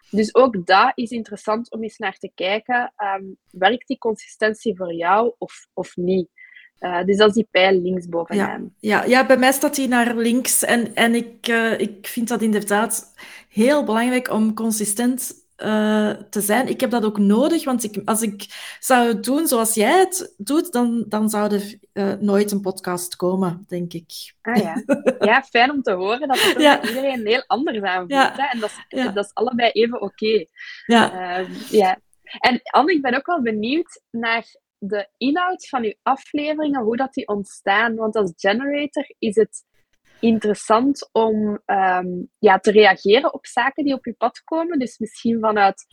Dus 0.10 0.36
ook 0.36 0.66
dat 0.66 0.92
is 0.96 1.10
interessant 1.10 1.72
om 1.72 1.84
eens 1.84 1.98
naar 1.98 2.18
te 2.18 2.32
kijken. 2.36 2.94
Um, 2.98 3.38
werkt 3.50 3.88
die 3.88 3.98
consistentie 3.98 4.76
voor 4.76 4.94
jou 4.94 5.34
of, 5.38 5.68
of 5.74 5.96
niet? 5.96 6.30
Uh, 6.82 7.04
dus 7.04 7.18
dat 7.18 7.28
is 7.30 7.36
die 7.36 7.48
pijl 7.52 7.82
links 7.82 8.08
bovenaan. 8.08 8.74
Ja, 8.80 9.04
ja, 9.04 9.04
ja, 9.04 9.26
bij 9.26 9.38
mij 9.38 9.52
staat 9.52 9.76
die 9.76 9.88
naar 9.88 10.16
links. 10.16 10.64
En, 10.64 10.96
en 10.96 11.16
ik, 11.16 11.48
uh, 11.48 11.80
ik 11.80 12.08
vind 12.08 12.28
dat 12.28 12.42
inderdaad 12.42 13.14
heel 13.50 13.84
belangrijk 13.84 14.30
om 14.30 14.54
consistent 14.54 15.34
uh, 15.58 16.10
te 16.10 16.42
zijn. 16.42 16.68
Ik 16.68 16.80
heb 16.80 16.90
dat 16.90 17.06
ook 17.06 17.18
nodig, 17.18 17.64
want 17.64 17.84
ik, 17.84 18.02
als 18.06 18.22
ik 18.22 18.46
zou 18.80 19.08
het 19.08 19.24
doen 19.24 19.48
zoals 19.48 19.74
jij 19.74 20.00
het 20.00 20.34
doet, 20.38 20.72
dan, 20.72 21.06
dan 21.08 21.30
zou 21.30 21.54
er 21.94 22.18
nooit 22.20 22.52
een 22.52 22.62
podcast 22.62 23.16
komen, 23.16 23.66
denk 23.68 23.94
ik. 23.94 24.34
Ah 24.42 24.56
ja. 24.56 24.84
Ja, 25.20 25.44
fijn 25.44 25.72
om 25.72 25.82
te 25.82 25.92
horen 25.92 26.28
dat 26.28 26.42
het 26.42 26.62
ja. 26.62 26.84
iedereen 26.84 27.28
heel 27.28 27.44
anders 27.48 27.82
aanvoelt. 27.82 28.12
Ja. 28.12 28.34
Hè? 28.36 28.48
En 28.52 28.60
dat 28.60 28.70
is, 28.70 29.00
ja. 29.04 29.12
dat 29.12 29.26
is 29.26 29.34
allebei 29.34 29.70
even 29.72 30.02
oké. 30.02 30.26
Okay. 30.26 30.48
Ja. 30.86 31.46
ja. 31.70 32.00
En 32.40 32.60
Anne, 32.64 32.94
ik 32.94 33.02
ben 33.02 33.16
ook 33.16 33.26
wel 33.26 33.42
benieuwd 33.42 34.02
naar 34.12 34.46
de 34.84 35.08
inhoud 35.18 35.68
van 35.68 35.84
uw 35.84 35.94
afleveringen, 36.02 36.84
hoe 36.84 36.98
dat 36.98 37.14
die 37.14 37.28
ontstaan. 37.28 37.96
Want 37.96 38.16
als 38.16 38.34
generator 38.36 39.14
is 39.20 39.36
het 39.36 39.66
interessant 40.20 41.10
om 41.12 41.62
um, 41.66 42.30
ja, 42.40 42.60
te 42.60 42.72
reageren 42.72 43.34
op 43.34 43.46
zaken 43.46 43.84
die 43.84 43.94
op 43.94 44.06
je 44.06 44.14
pad 44.14 44.44
komen. 44.44 44.80
Dus 44.80 44.98
misschien 44.98 45.40
vanuit 45.40 45.86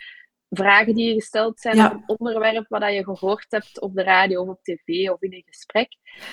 vragen 0.50 0.94
die 0.94 1.08
je 1.08 1.14
gesteld 1.14 1.60
zijn, 1.60 1.76
ja. 1.76 1.92
een 1.92 2.02
onderwerp 2.06 2.68
wat 2.68 2.92
je 2.92 3.04
gehoord 3.04 3.46
hebt 3.48 3.80
op 3.80 3.94
de 3.94 4.02
radio 4.02 4.42
of 4.42 4.48
op 4.48 4.62
tv 4.62 5.10
of 5.10 5.22
in 5.22 5.32
een 5.32 5.44
gesprek, 5.46 5.88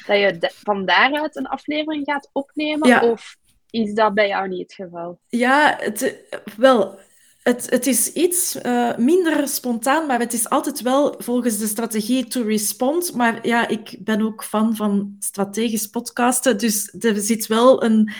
dat 0.07 0.17
je 0.17 0.51
van 0.63 0.85
daaruit 0.85 1.35
een 1.35 1.47
aflevering 1.47 2.05
gaat 2.05 2.29
opnemen? 2.33 3.01
Of 3.11 3.35
is 3.69 3.93
dat 3.93 4.13
bij 4.13 4.27
jou 4.27 4.47
niet 4.47 4.61
het 4.61 4.73
geval? 4.73 5.19
Ja, 5.27 5.75
het, 5.79 6.25
wel, 6.57 6.99
het, 7.45 7.69
het 7.69 7.87
is 7.87 8.13
iets 8.13 8.55
uh, 8.55 8.97
minder 8.97 9.47
spontaan, 9.47 10.07
maar 10.07 10.19
het 10.19 10.33
is 10.33 10.49
altijd 10.49 10.81
wel 10.81 11.15
volgens 11.17 11.57
de 11.57 11.67
strategie 11.67 12.27
to 12.27 12.41
respond. 12.41 13.13
Maar 13.13 13.47
ja, 13.47 13.67
ik 13.67 13.95
ben 13.99 14.21
ook 14.21 14.43
fan 14.43 14.75
van 14.75 15.15
strategisch 15.19 15.87
podcasten, 15.87 16.57
dus 16.57 16.95
er 16.99 17.15
zit 17.15 17.47
wel 17.47 17.83
een... 17.83 18.11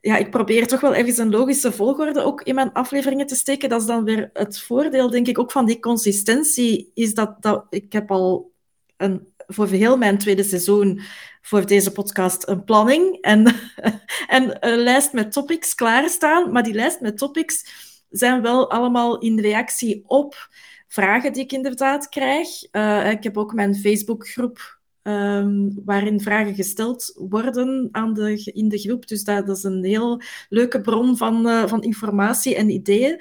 Ja, 0.00 0.16
ik 0.16 0.30
probeer 0.30 0.66
toch 0.66 0.80
wel 0.80 0.94
ergens 0.94 1.18
een 1.18 1.30
logische 1.30 1.72
volgorde 1.72 2.22
ook 2.22 2.42
in 2.42 2.54
mijn 2.54 2.72
afleveringen 2.72 3.26
te 3.26 3.34
steken. 3.34 3.68
Dat 3.68 3.80
is 3.80 3.86
dan 3.86 4.04
weer 4.04 4.30
het 4.32 4.60
voordeel, 4.60 5.10
denk 5.10 5.28
ik, 5.28 5.38
ook 5.38 5.52
van 5.52 5.66
die 5.66 5.80
consistentie. 5.80 6.90
Is 6.94 7.14
dat, 7.14 7.42
dat 7.42 7.66
ik 7.70 7.92
heb 7.92 8.10
al 8.10 8.52
een, 8.96 9.26
voor 9.46 9.68
heel 9.68 9.96
mijn 9.96 10.18
tweede 10.18 10.42
seizoen 10.44 11.00
voor 11.42 11.66
deze 11.66 11.92
podcast 11.92 12.48
een 12.48 12.64
planning 12.64 13.20
en, 13.20 13.54
en 14.26 14.56
een 14.60 14.78
lijst 14.78 15.12
met 15.12 15.32
topics 15.32 15.74
klaarstaan. 15.74 16.52
Maar 16.52 16.62
die 16.62 16.74
lijst 16.74 17.00
met 17.00 17.18
topics 17.18 17.90
zijn 18.12 18.42
wel 18.42 18.70
allemaal 18.70 19.18
in 19.18 19.40
reactie 19.40 20.04
op 20.06 20.48
vragen 20.88 21.32
die 21.32 21.42
ik 21.42 21.52
inderdaad 21.52 22.08
krijg. 22.08 22.48
Uh, 22.72 23.10
ik 23.10 23.22
heb 23.22 23.36
ook 23.36 23.54
mijn 23.54 23.74
Facebookgroep 23.74 24.80
um, 25.02 25.80
waarin 25.84 26.20
vragen 26.20 26.54
gesteld 26.54 27.12
worden 27.28 27.88
aan 27.92 28.14
de, 28.14 28.50
in 28.54 28.68
de 28.68 28.78
groep. 28.78 29.08
Dus 29.08 29.24
dat, 29.24 29.48
is 29.48 29.62
een 29.62 29.84
heel 29.84 30.20
leuke 30.48 30.80
bron 30.80 31.16
van, 31.16 31.46
uh, 31.46 31.66
van 31.66 31.82
informatie 31.82 32.56
en 32.56 32.70
ideeën. 32.70 33.20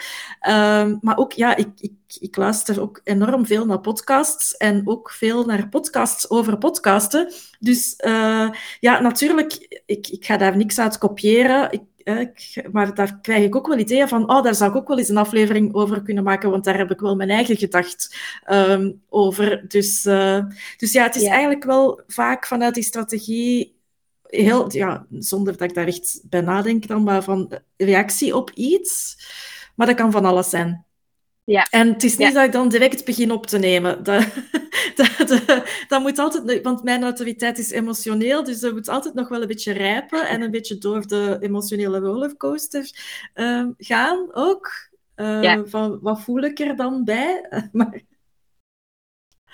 Um, 0.50 0.98
maar 1.02 1.18
ook, 1.18 1.32
ja, 1.32 1.56
ik, 1.56 1.68
ik, 1.80 1.94
ik 2.20 2.36
luister 2.36 2.82
ook 2.82 3.02
enorm 3.04 3.46
veel 3.46 3.66
naar 3.66 3.82
podcasts 3.82 4.58
en 4.58 4.82
ook 4.86 5.12
veel 5.12 5.46
naar 5.46 5.70
podcasts 5.70 6.30
over 6.30 6.58
podcasten. 6.58 7.32
Dus 7.60 7.94
uh, 8.06 8.50
ja, 8.80 9.00
natuurlijk, 9.00 9.82
ik, 9.86 10.08
ik 10.08 10.26
ga 10.26 10.38
daar 10.38 10.58
niks 10.58 10.80
uit 10.80 10.98
kopiëren. 10.98 11.88
Maar 12.72 12.94
daar 12.94 13.20
krijg 13.22 13.44
ik 13.44 13.56
ook 13.56 13.68
wel 13.68 13.78
ideeën 13.78 14.08
van, 14.08 14.30
oh, 14.30 14.44
daar 14.44 14.56
zou 14.56 14.70
ik 14.72 14.78
ook 14.78 14.88
wel 14.88 14.98
eens 14.98 15.10
een 15.10 15.18
aflevering 15.18 15.74
over 15.74 16.02
kunnen 16.02 16.24
maken, 16.24 16.50
want 16.50 16.64
daar 16.64 16.78
heb 16.78 16.92
ik 16.92 17.00
wel 17.00 17.16
mijn 17.16 17.30
eigen 17.30 17.58
gedacht 17.58 18.18
um, 18.52 19.02
over. 19.10 19.68
Dus, 19.68 20.06
uh, 20.06 20.46
dus 20.78 20.92
ja, 20.92 21.04
het 21.04 21.16
is 21.16 21.24
eigenlijk 21.24 21.64
wel 21.64 22.02
vaak 22.08 22.48
vanuit 22.48 22.74
die 22.74 22.84
strategie, 22.84 23.80
heel, 24.24 24.72
ja, 24.72 25.06
zonder 25.10 25.58
dat 25.58 25.70
ik 25.70 25.76
daar 25.76 25.88
echt 25.88 26.22
bij 26.24 26.42
nadenk 26.42 26.88
dan, 26.88 27.04
maar 27.04 27.24
van 27.24 27.52
reactie 27.78 28.36
op 28.36 28.52
iets. 28.54 29.18
Maar 29.76 29.88
dat 29.88 29.96
kan 29.96 30.12
van 30.12 30.26
alles 30.26 30.50
zijn. 30.50 30.86
Ja. 31.52 31.68
En 31.70 31.88
het 31.88 32.04
is 32.04 32.18
niet 32.18 32.34
dat 32.34 32.46
ik 32.46 32.52
dan 32.52 32.70
direct 32.70 33.06
begin 33.06 33.32
op 33.32 33.46
te 33.46 33.58
nemen. 33.58 34.04
Dat, 34.96 35.28
dat, 35.28 35.64
dat, 35.88 36.02
moet 36.02 36.20
altijd, 36.20 36.62
want 36.62 36.84
mijn 36.84 37.04
autoriteit 37.04 37.58
is 37.58 37.72
emotioneel, 37.72 38.44
dus 38.44 38.60
dat 38.60 38.74
moet 38.74 38.88
altijd 38.88 39.14
nog 39.14 39.30
wel 39.30 39.42
een 39.42 39.48
beetje 39.48 39.74
rijpen 39.74 40.28
en 40.28 40.42
een 40.42 40.52
beetje 40.52 40.78
door 40.78 41.08
de 41.08 41.38
emotionele 41.40 42.00
rollercoaster 42.00 42.92
uh, 43.36 43.68
gaan 43.78 44.30
ook. 44.34 44.90
Uh, 45.16 45.62
van, 45.66 46.00
wat 46.02 46.22
voel 46.22 46.42
ik 46.42 46.60
er 46.60 46.76
dan 46.76 47.04
bij? 47.04 47.48
maar... 47.72 48.02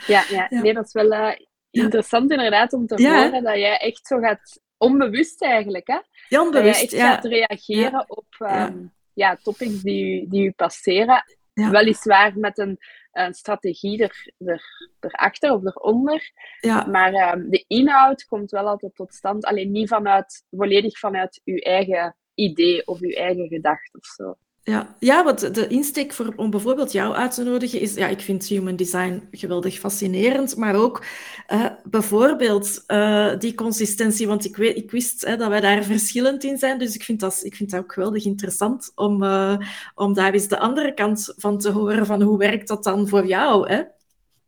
ja, 0.08 0.24
ja, 0.30 0.48
nee, 0.50 0.74
dat 0.74 0.86
is 0.86 0.94
wel 0.94 1.12
uh, 1.12 1.32
interessant 1.70 2.32
inderdaad 2.32 2.74
om 2.74 2.88
te 2.88 3.08
horen 3.08 3.44
dat 3.44 3.56
jij 3.56 3.78
echt 3.78 4.08
zo 4.08 4.20
gaat, 4.20 4.62
onbewust 4.78 5.42
eigenlijk, 5.42 5.88
hè? 5.88 6.00
Ja, 6.30 6.42
onbewust, 6.42 6.82
dat 6.82 6.92
echt 6.92 7.02
gaat 7.02 7.26
reageren 7.26 8.06
op 8.08 8.36
um, 8.40 8.94
ja. 9.14 9.38
topics 9.44 9.82
die, 9.82 10.30
die 10.30 10.46
u 10.46 10.52
passeren 10.52 11.24
ja. 11.58 11.70
Weliswaar 11.70 12.38
met 12.38 12.58
een, 12.58 12.78
een 13.12 13.34
strategie 13.34 14.04
er, 14.04 14.34
er, 14.38 14.64
erachter 15.00 15.52
of 15.52 15.66
eronder. 15.66 16.32
Ja. 16.60 16.86
Maar 16.86 17.34
um, 17.34 17.50
de 17.50 17.64
inhoud 17.68 18.26
komt 18.26 18.52
wel 18.52 18.68
altijd 18.68 18.96
tot 18.96 19.14
stand. 19.14 19.46
Alleen 19.46 19.72
niet 19.72 19.88
vanuit, 19.88 20.46
volledig 20.50 21.00
vanuit 21.00 21.42
uw 21.46 21.58
eigen 21.58 22.16
idee 22.34 22.88
of 22.88 23.00
uw 23.00 23.12
eigen 23.12 23.48
gedachte 23.48 23.98
of 23.98 24.06
zo. 24.06 24.38
Ja, 24.70 24.96
ja 25.00 25.24
want 25.24 25.54
de 25.56 25.68
insteek 25.68 26.14
voor, 26.14 26.34
om 26.36 26.50
bijvoorbeeld 26.50 26.92
jou 26.92 27.16
uit 27.16 27.34
te 27.34 27.44
nodigen 27.44 27.80
is, 27.80 27.94
ja, 27.94 28.08
ik 28.08 28.22
vind 28.22 28.46
human 28.46 28.76
design 28.76 29.28
geweldig 29.32 29.80
fascinerend, 29.80 30.56
maar 30.56 30.76
ook 30.76 31.06
uh, 31.50 31.66
bijvoorbeeld 31.84 32.84
uh, 32.88 33.38
die 33.38 33.56
consistentie, 33.56 34.28
want 34.28 34.46
ik, 34.46 34.56
weet, 34.56 34.78
ik 34.78 34.92
wist 34.92 35.26
hè, 35.26 35.38
dat 35.38 35.50
wij 35.50 35.60
daar 35.60 35.84
verschillend 35.94 36.44
in 36.44 36.58
zijn, 36.58 36.80
dus 36.80 36.96
ik 36.96 37.04
vind 37.04 37.20
dat, 37.20 37.40
ik 37.44 37.56
vind 37.56 37.72
dat 37.72 37.80
ook 37.80 37.94
geweldig 37.94 38.26
interessant 38.26 38.92
om, 38.96 39.24
uh, 39.24 39.58
om 39.96 40.14
daar 40.14 40.34
eens 40.34 40.48
de 40.48 40.60
andere 40.60 40.94
kant 40.94 41.34
van 41.38 41.58
te 41.58 41.72
horen, 41.72 42.06
van 42.06 42.22
hoe 42.22 42.38
werkt 42.38 42.68
dat 42.68 42.84
dan 42.84 43.08
voor 43.08 43.26
jou? 43.26 43.70
Hè? 43.70 43.84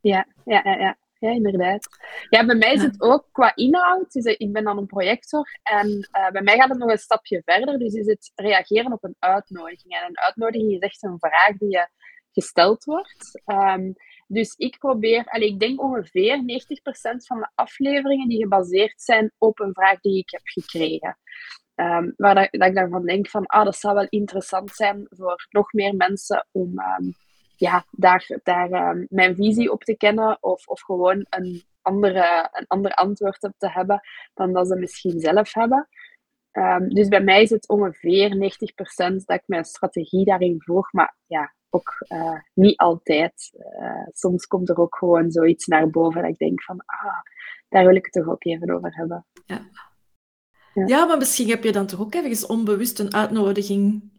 Ja, 0.02 0.28
ja, 0.46 0.62
ja. 0.64 0.78
ja 0.78 0.98
ja, 1.20 1.30
inderdaad. 1.30 1.88
Ja, 2.30 2.46
bij 2.46 2.56
mij 2.56 2.74
is 2.74 2.82
het 2.82 3.02
ook 3.02 3.28
qua 3.32 3.56
inhoud. 3.56 4.12
Dus 4.12 4.24
ik 4.24 4.52
ben 4.52 4.64
dan 4.64 4.78
een 4.78 4.86
projector 4.86 5.60
en 5.64 5.88
uh, 5.88 6.30
bij 6.30 6.42
mij 6.42 6.58
gaat 6.58 6.70
het 6.70 6.78
nog 6.78 6.90
een 6.90 6.98
stapje 6.98 7.42
verder. 7.46 7.80
Dus 7.80 7.94
is 7.94 8.06
het 8.06 8.32
reageren 8.36 8.92
op 8.92 9.04
een 9.04 9.16
uitnodiging. 9.20 9.94
En 9.94 10.08
een 10.08 10.20
uitnodiging 10.20 10.72
is 10.72 10.80
echt 10.80 11.04
een 11.04 11.20
vraag 11.20 11.58
die 11.58 11.70
je 11.70 11.90
gesteld 12.32 12.84
wordt. 12.84 13.42
Um, 13.46 13.94
dus 14.28 14.54
ik 14.56 14.78
probeer, 14.78 15.26
allee, 15.26 15.48
ik 15.48 15.60
denk 15.60 15.82
ongeveer 15.82 16.38
90% 16.38 16.42
van 17.26 17.40
de 17.40 17.50
afleveringen 17.56 18.28
die 18.28 18.42
gebaseerd 18.42 19.02
zijn 19.02 19.32
op 19.38 19.60
een 19.60 19.74
vraag 19.74 20.00
die 20.00 20.18
ik 20.18 20.30
heb 20.30 20.42
gekregen. 20.44 21.18
Um, 21.76 22.14
waar 22.18 22.36
dat, 22.36 22.48
dat, 22.52 22.68
ik 22.68 22.76
daarvan 22.76 23.06
denk 23.06 23.30
van, 23.30 23.46
ah, 23.46 23.66
dat 23.66 23.76
zou 23.76 23.96
wel 23.96 24.08
interessant 24.10 24.72
zijn 24.72 25.08
voor 25.10 25.48
nog 25.50 25.74
meer 25.74 25.96
mensen 25.96 26.48
om 26.52 26.80
um, 26.80 27.14
ja, 27.60 27.86
daar, 27.92 28.40
daar 28.44 28.90
um, 28.90 29.06
mijn 29.10 29.36
visie 29.36 29.72
op 29.72 29.84
te 29.84 29.98
kennen 29.98 30.38
of, 30.42 30.68
of 30.68 30.82
gewoon 30.82 31.26
een, 31.30 31.64
andere, 31.82 32.50
een 32.52 32.68
ander 32.68 32.92
antwoord 32.92 33.44
op 33.44 33.54
te 33.58 33.70
hebben 33.70 34.02
dan 34.34 34.54
dat 34.54 34.68
ze 34.68 34.76
misschien 34.76 35.20
zelf 35.20 35.54
hebben. 35.54 35.90
Um, 36.52 36.90
dus 36.90 37.08
bij 37.08 37.24
mij 37.24 37.42
is 37.42 37.50
het 37.50 37.68
ongeveer 37.68 38.36
90% 38.36 39.16
dat 39.26 39.38
ik 39.38 39.44
mijn 39.46 39.66
strategie 39.66 40.26
daarin 40.26 40.62
volg, 40.62 40.94
maar 40.94 41.16
ja, 41.26 41.54
ook 41.70 42.06
uh, 42.08 42.40
niet 42.54 42.78
altijd. 42.78 43.52
Uh, 43.80 44.08
soms 44.12 44.46
komt 44.48 44.70
er 44.70 44.80
ook 44.80 44.96
gewoon 44.96 45.32
zoiets 45.32 45.66
naar 45.66 45.90
boven 45.90 46.22
dat 46.22 46.32
ik 46.32 46.38
denk 46.38 46.64
van, 46.64 46.84
ah, 46.86 47.22
daar 47.70 47.86
wil 47.86 47.96
ik 47.96 48.06
het 48.06 48.14
toch 48.14 48.34
ook 48.34 48.46
even 48.46 48.76
over 48.76 48.96
hebben. 48.96 49.26
Ja. 49.46 49.70
Ja. 50.74 50.86
ja, 50.86 51.06
maar 51.06 51.18
misschien 51.18 51.50
heb 51.50 51.64
je 51.64 51.72
dan 51.72 51.86
toch 51.86 52.00
ook 52.00 52.14
ergens 52.14 52.46
onbewust 52.46 53.00
een 53.00 53.14
uitnodiging 53.14 54.12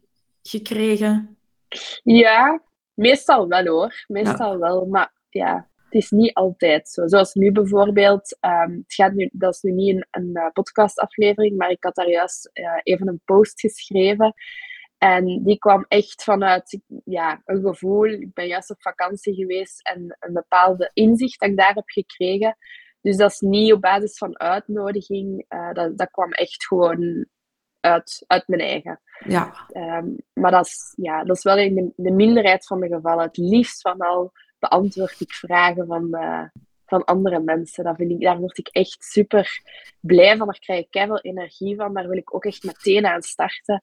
gekregen? 0.42 1.37
Ja, 2.03 2.62
Meestal 3.01 3.49
wel 3.49 3.67
hoor, 3.67 4.05
meestal 4.07 4.59
wel. 4.59 4.87
Maar 4.87 5.13
ja, 5.29 5.69
het 5.85 5.95
is 5.95 6.11
niet 6.11 6.35
altijd 6.35 6.89
zo. 6.89 7.07
Zoals 7.07 7.35
nu 7.35 7.53
bijvoorbeeld, 7.53 8.39
um, 8.41 8.77
het 8.77 8.95
gaat 8.95 9.13
nu, 9.13 9.29
dat 9.33 9.55
is 9.55 9.61
nu 9.61 9.73
niet 9.73 9.95
een, 9.95 10.07
een 10.11 10.31
uh, 10.33 10.51
podcastaflevering, 10.53 11.57
maar 11.57 11.71
ik 11.71 11.85
had 11.85 11.95
daar 11.95 12.11
juist 12.11 12.51
uh, 12.53 12.81
even 12.83 13.09
een 13.09 13.21
post 13.25 13.61
geschreven. 13.61 14.35
En 14.99 15.43
die 15.45 15.59
kwam 15.59 15.85
echt 15.89 16.25
vanuit 16.25 16.81
ja, 17.05 17.43
een 17.45 17.63
gevoel. 17.63 18.07
Ik 18.07 18.33
ben 18.35 18.47
juist 18.47 18.71
op 18.71 18.83
vakantie 18.83 19.35
geweest 19.35 19.89
en 19.89 20.17
een 20.19 20.33
bepaalde 20.33 20.91
inzicht 20.93 21.41
dat 21.41 21.49
ik 21.49 21.57
daar 21.57 21.75
heb 21.75 21.89
gekregen. 21.89 22.57
Dus 23.01 23.17
dat 23.17 23.31
is 23.31 23.41
niet 23.41 23.73
op 23.73 23.81
basis 23.81 24.19
van 24.19 24.39
uitnodiging. 24.39 25.45
Uh, 25.49 25.73
dat, 25.73 25.99
dat 25.99 26.11
kwam 26.11 26.33
echt 26.33 26.67
gewoon 26.67 27.27
uit, 27.81 28.25
uit 28.27 28.49
mijn 28.49 28.61
eigen. 28.61 29.01
Ja. 29.25 29.66
Um, 29.73 30.16
maar 30.33 30.51
dat 30.51 30.66
is, 30.66 30.93
ja, 30.97 31.25
dat 31.25 31.37
is 31.37 31.43
wel 31.43 31.59
in 31.59 31.75
de, 31.75 31.93
de, 31.97 32.11
minderheid 32.11 32.66
van 32.66 32.81
de 32.81 32.88
gevallen. 32.88 33.25
Het 33.25 33.37
liefst 33.37 33.81
van 33.81 33.99
al 33.99 34.33
beantwoord 34.59 35.21
ik 35.21 35.33
vragen 35.33 35.87
van, 35.87 36.09
uh, 36.11 36.43
van 36.87 37.05
andere 37.05 37.40
mensen. 37.40 37.85
Dat 37.85 37.97
vind 37.97 38.11
ik, 38.11 38.21
daar 38.21 38.38
word 38.38 38.59
ik 38.59 38.69
echt 38.69 39.05
super 39.05 39.62
blij 40.01 40.37
van. 40.37 40.47
Daar 40.47 40.59
krijg 40.59 40.81
ik 40.81 40.88
veel 40.90 41.21
energie 41.21 41.77
van. 41.77 41.95
Daar 41.95 42.09
wil 42.09 42.16
ik 42.16 42.35
ook 42.35 42.45
echt 42.45 42.64
meteen 42.64 43.07
aan 43.07 43.23
starten. 43.23 43.83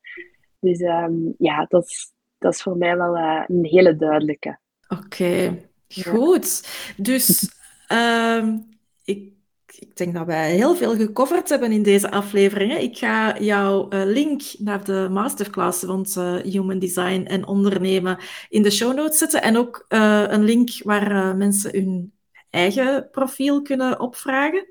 Dus 0.59 0.79
um, 0.79 1.35
ja, 1.37 1.65
dat 1.69 1.83
is, 1.83 2.11
dat 2.37 2.53
is 2.53 2.61
voor 2.61 2.77
mij 2.77 2.97
wel 2.97 3.17
uh, 3.17 3.43
een 3.47 3.65
hele 3.65 3.95
duidelijke. 3.95 4.59
Oké, 4.87 5.03
okay. 5.03 5.69
goed. 5.87 6.67
Dus 6.97 7.51
um, 7.91 8.69
ik 9.03 9.36
ik 9.79 9.95
denk 9.95 10.13
dat 10.13 10.25
wij 10.25 10.51
heel 10.51 10.75
veel 10.75 10.95
gecoverd 10.95 11.49
hebben 11.49 11.71
in 11.71 11.83
deze 11.83 12.11
aflevering. 12.11 12.77
Ik 12.77 12.97
ga 12.97 13.39
jouw 13.39 13.87
uh, 13.89 14.01
link 14.05 14.41
naar 14.57 14.83
de 14.83 15.07
masterclass 15.11 15.83
rond 15.83 16.15
uh, 16.17 16.35
Human 16.35 16.79
Design 16.79 17.25
en 17.25 17.47
ondernemen 17.47 18.17
in 18.49 18.61
de 18.61 18.71
show 18.71 18.95
notes 18.95 19.17
zetten. 19.17 19.41
En 19.41 19.57
ook 19.57 19.85
uh, 19.89 20.23
een 20.27 20.43
link 20.43 20.69
waar 20.83 21.35
mensen 21.35 21.71
hun 21.71 22.13
eigen 22.49 23.07
profiel 23.11 23.61
kunnen 23.61 23.99
opvragen. 23.99 24.65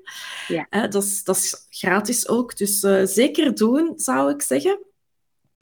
Ja. 0.47 0.87
dat, 0.87 1.03
is, 1.03 1.23
dat 1.23 1.35
is 1.35 1.67
gratis 1.69 2.27
ook, 2.27 2.57
dus 2.57 2.79
zeker 3.13 3.55
doen, 3.55 3.93
zou 3.95 4.31
ik 4.31 4.41
zeggen. 4.41 4.79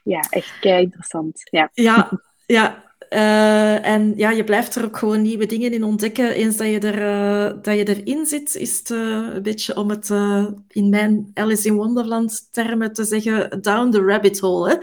Ja, 0.04 0.20
echt 0.30 0.60
kei 0.60 0.84
interessant. 0.84 1.42
Ja. 1.52 1.70
ja, 1.74 2.22
ja 2.46 2.85
Uh, 3.10 3.86
en 3.86 4.14
ja, 4.16 4.32
je 4.32 4.44
blijft 4.44 4.76
er 4.76 4.86
ook 4.86 4.98
gewoon 4.98 5.22
nieuwe 5.22 5.46
dingen 5.46 5.74
in 5.74 5.84
ontdekken. 5.84 6.32
Eens 6.32 6.58
dat 6.58 6.68
je, 6.68 6.80
er, 6.80 7.02
uh, 7.02 7.62
dat 7.62 7.76
je 7.76 7.96
erin 7.96 8.26
zit, 8.26 8.56
is 8.56 8.78
het 8.78 8.90
uh, 8.90 9.34
een 9.34 9.42
beetje 9.42 9.78
om 9.78 9.90
het 9.90 10.10
in 10.68 10.90
mijn 10.90 11.32
Alice 11.34 11.68
in 11.68 11.76
Wonderland 11.76 12.48
termen 12.52 12.94
te 12.94 13.04
zeggen, 13.04 13.62
down 13.62 13.90
the 13.90 14.02
rabbit 14.02 14.40
hole. 14.40 14.70
Hè? 14.70 14.76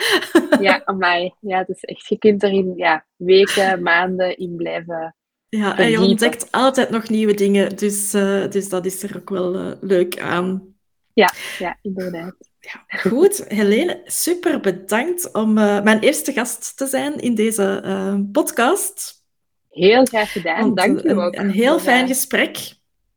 ja, 0.61 0.83
amai. 0.85 1.35
Ja, 1.41 1.65
dus 1.65 1.81
echt, 1.81 2.09
je 2.09 2.19
kunt 2.19 2.43
erin 2.43 2.73
ja, 2.77 3.07
weken, 3.17 3.83
maanden 3.83 4.37
in 4.37 4.57
blijven 4.57 5.17
Ja, 5.49 5.79
en 5.79 5.91
je 5.91 6.01
ontdekt 6.01 6.49
altijd 6.51 6.91
nog 6.91 7.09
nieuwe 7.09 7.35
dingen. 7.35 7.77
Dus, 7.77 8.11
dus 8.51 8.69
dat 8.69 8.87
is 8.87 9.03
er 9.03 9.17
ook 9.17 9.31
wel 9.31 9.77
leuk 9.81 10.21
aan. 10.21 10.72
Ja, 11.15 11.33
ja 11.59 11.79
inderdaad. 11.83 12.35
Ja, 12.61 12.99
goed, 12.99 13.45
Helene, 13.49 14.01
super 14.05 14.61
bedankt 14.61 15.33
om 15.33 15.59
uh, 15.59 15.83
mijn 15.83 16.01
eerste 16.01 16.33
gast 16.33 16.77
te 16.77 16.87
zijn 16.87 17.21
in 17.21 17.35
deze 17.35 17.83
uh, 17.85 18.15
podcast. 18.33 19.25
Heel 19.71 20.05
graag 20.05 20.33
gedaan, 20.33 20.75
dank 20.75 21.03
je 21.03 21.15
ook. 21.15 21.37
Een 21.37 21.51
heel 21.51 21.79
fijn 21.79 22.07
gesprek. 22.07 22.75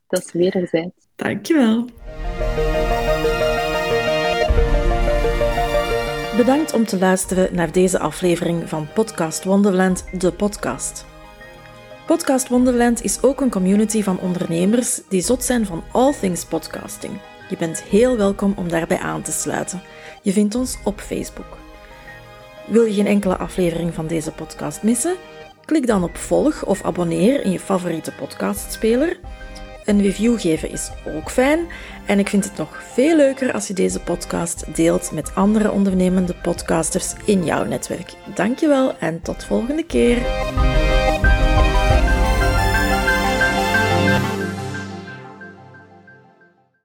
Dat 0.07 0.25
is 0.25 0.31
wederzijds. 0.31 1.07
Dank 1.15 1.45
je 1.45 1.53
wel. 1.53 1.85
Bedankt 6.37 6.73
om 6.73 6.85
te 6.85 6.97
luisteren 6.99 7.55
naar 7.55 7.71
deze 7.71 7.99
aflevering 7.99 8.69
van 8.69 8.87
Podcast 8.93 9.43
Wonderland, 9.43 10.05
de 10.19 10.31
podcast. 10.31 11.05
Podcast 12.05 12.47
Wonderland 12.47 13.03
is 13.03 13.21
ook 13.21 13.41
een 13.41 13.49
community 13.49 14.03
van 14.03 14.19
ondernemers 14.19 15.01
die 15.09 15.21
zot 15.21 15.43
zijn 15.43 15.65
van 15.65 15.83
all 15.91 16.13
things 16.13 16.45
podcasting. 16.45 17.19
Je 17.49 17.57
bent 17.57 17.83
heel 17.83 18.17
welkom 18.17 18.53
om 18.57 18.69
daarbij 18.69 18.97
aan 18.97 19.21
te 19.21 19.31
sluiten. 19.31 19.81
Je 20.21 20.31
vindt 20.31 20.55
ons 20.55 20.77
op 20.83 20.99
Facebook. 20.99 21.57
Wil 22.67 22.83
je 22.83 22.93
geen 22.93 23.07
enkele 23.07 23.37
aflevering 23.37 23.93
van 23.93 24.07
deze 24.07 24.31
podcast 24.31 24.83
missen? 24.83 25.15
Klik 25.65 25.87
dan 25.87 26.03
op 26.03 26.17
volg 26.17 26.65
of 26.65 26.83
abonneer 26.83 27.43
in 27.43 27.51
je 27.51 27.59
favoriete 27.59 28.11
podcastspeler. 28.11 29.19
Een 29.85 30.01
review 30.01 30.39
geven 30.39 30.71
is 30.71 30.91
ook 31.15 31.31
fijn 31.31 31.67
en 32.05 32.19
ik 32.19 32.29
vind 32.29 32.43
het 32.43 32.57
nog 32.57 32.83
veel 32.93 33.15
leuker 33.15 33.53
als 33.53 33.67
je 33.67 33.73
deze 33.73 33.99
podcast 33.99 34.75
deelt 34.75 35.11
met 35.11 35.35
andere 35.35 35.71
ondernemende 35.71 36.35
podcasters 36.41 37.13
in 37.25 37.43
jouw 37.43 37.65
netwerk. 37.65 38.13
Dankjewel 38.35 38.97
en 38.97 39.21
tot 39.21 39.43
volgende 39.43 39.83
keer. 39.83 40.17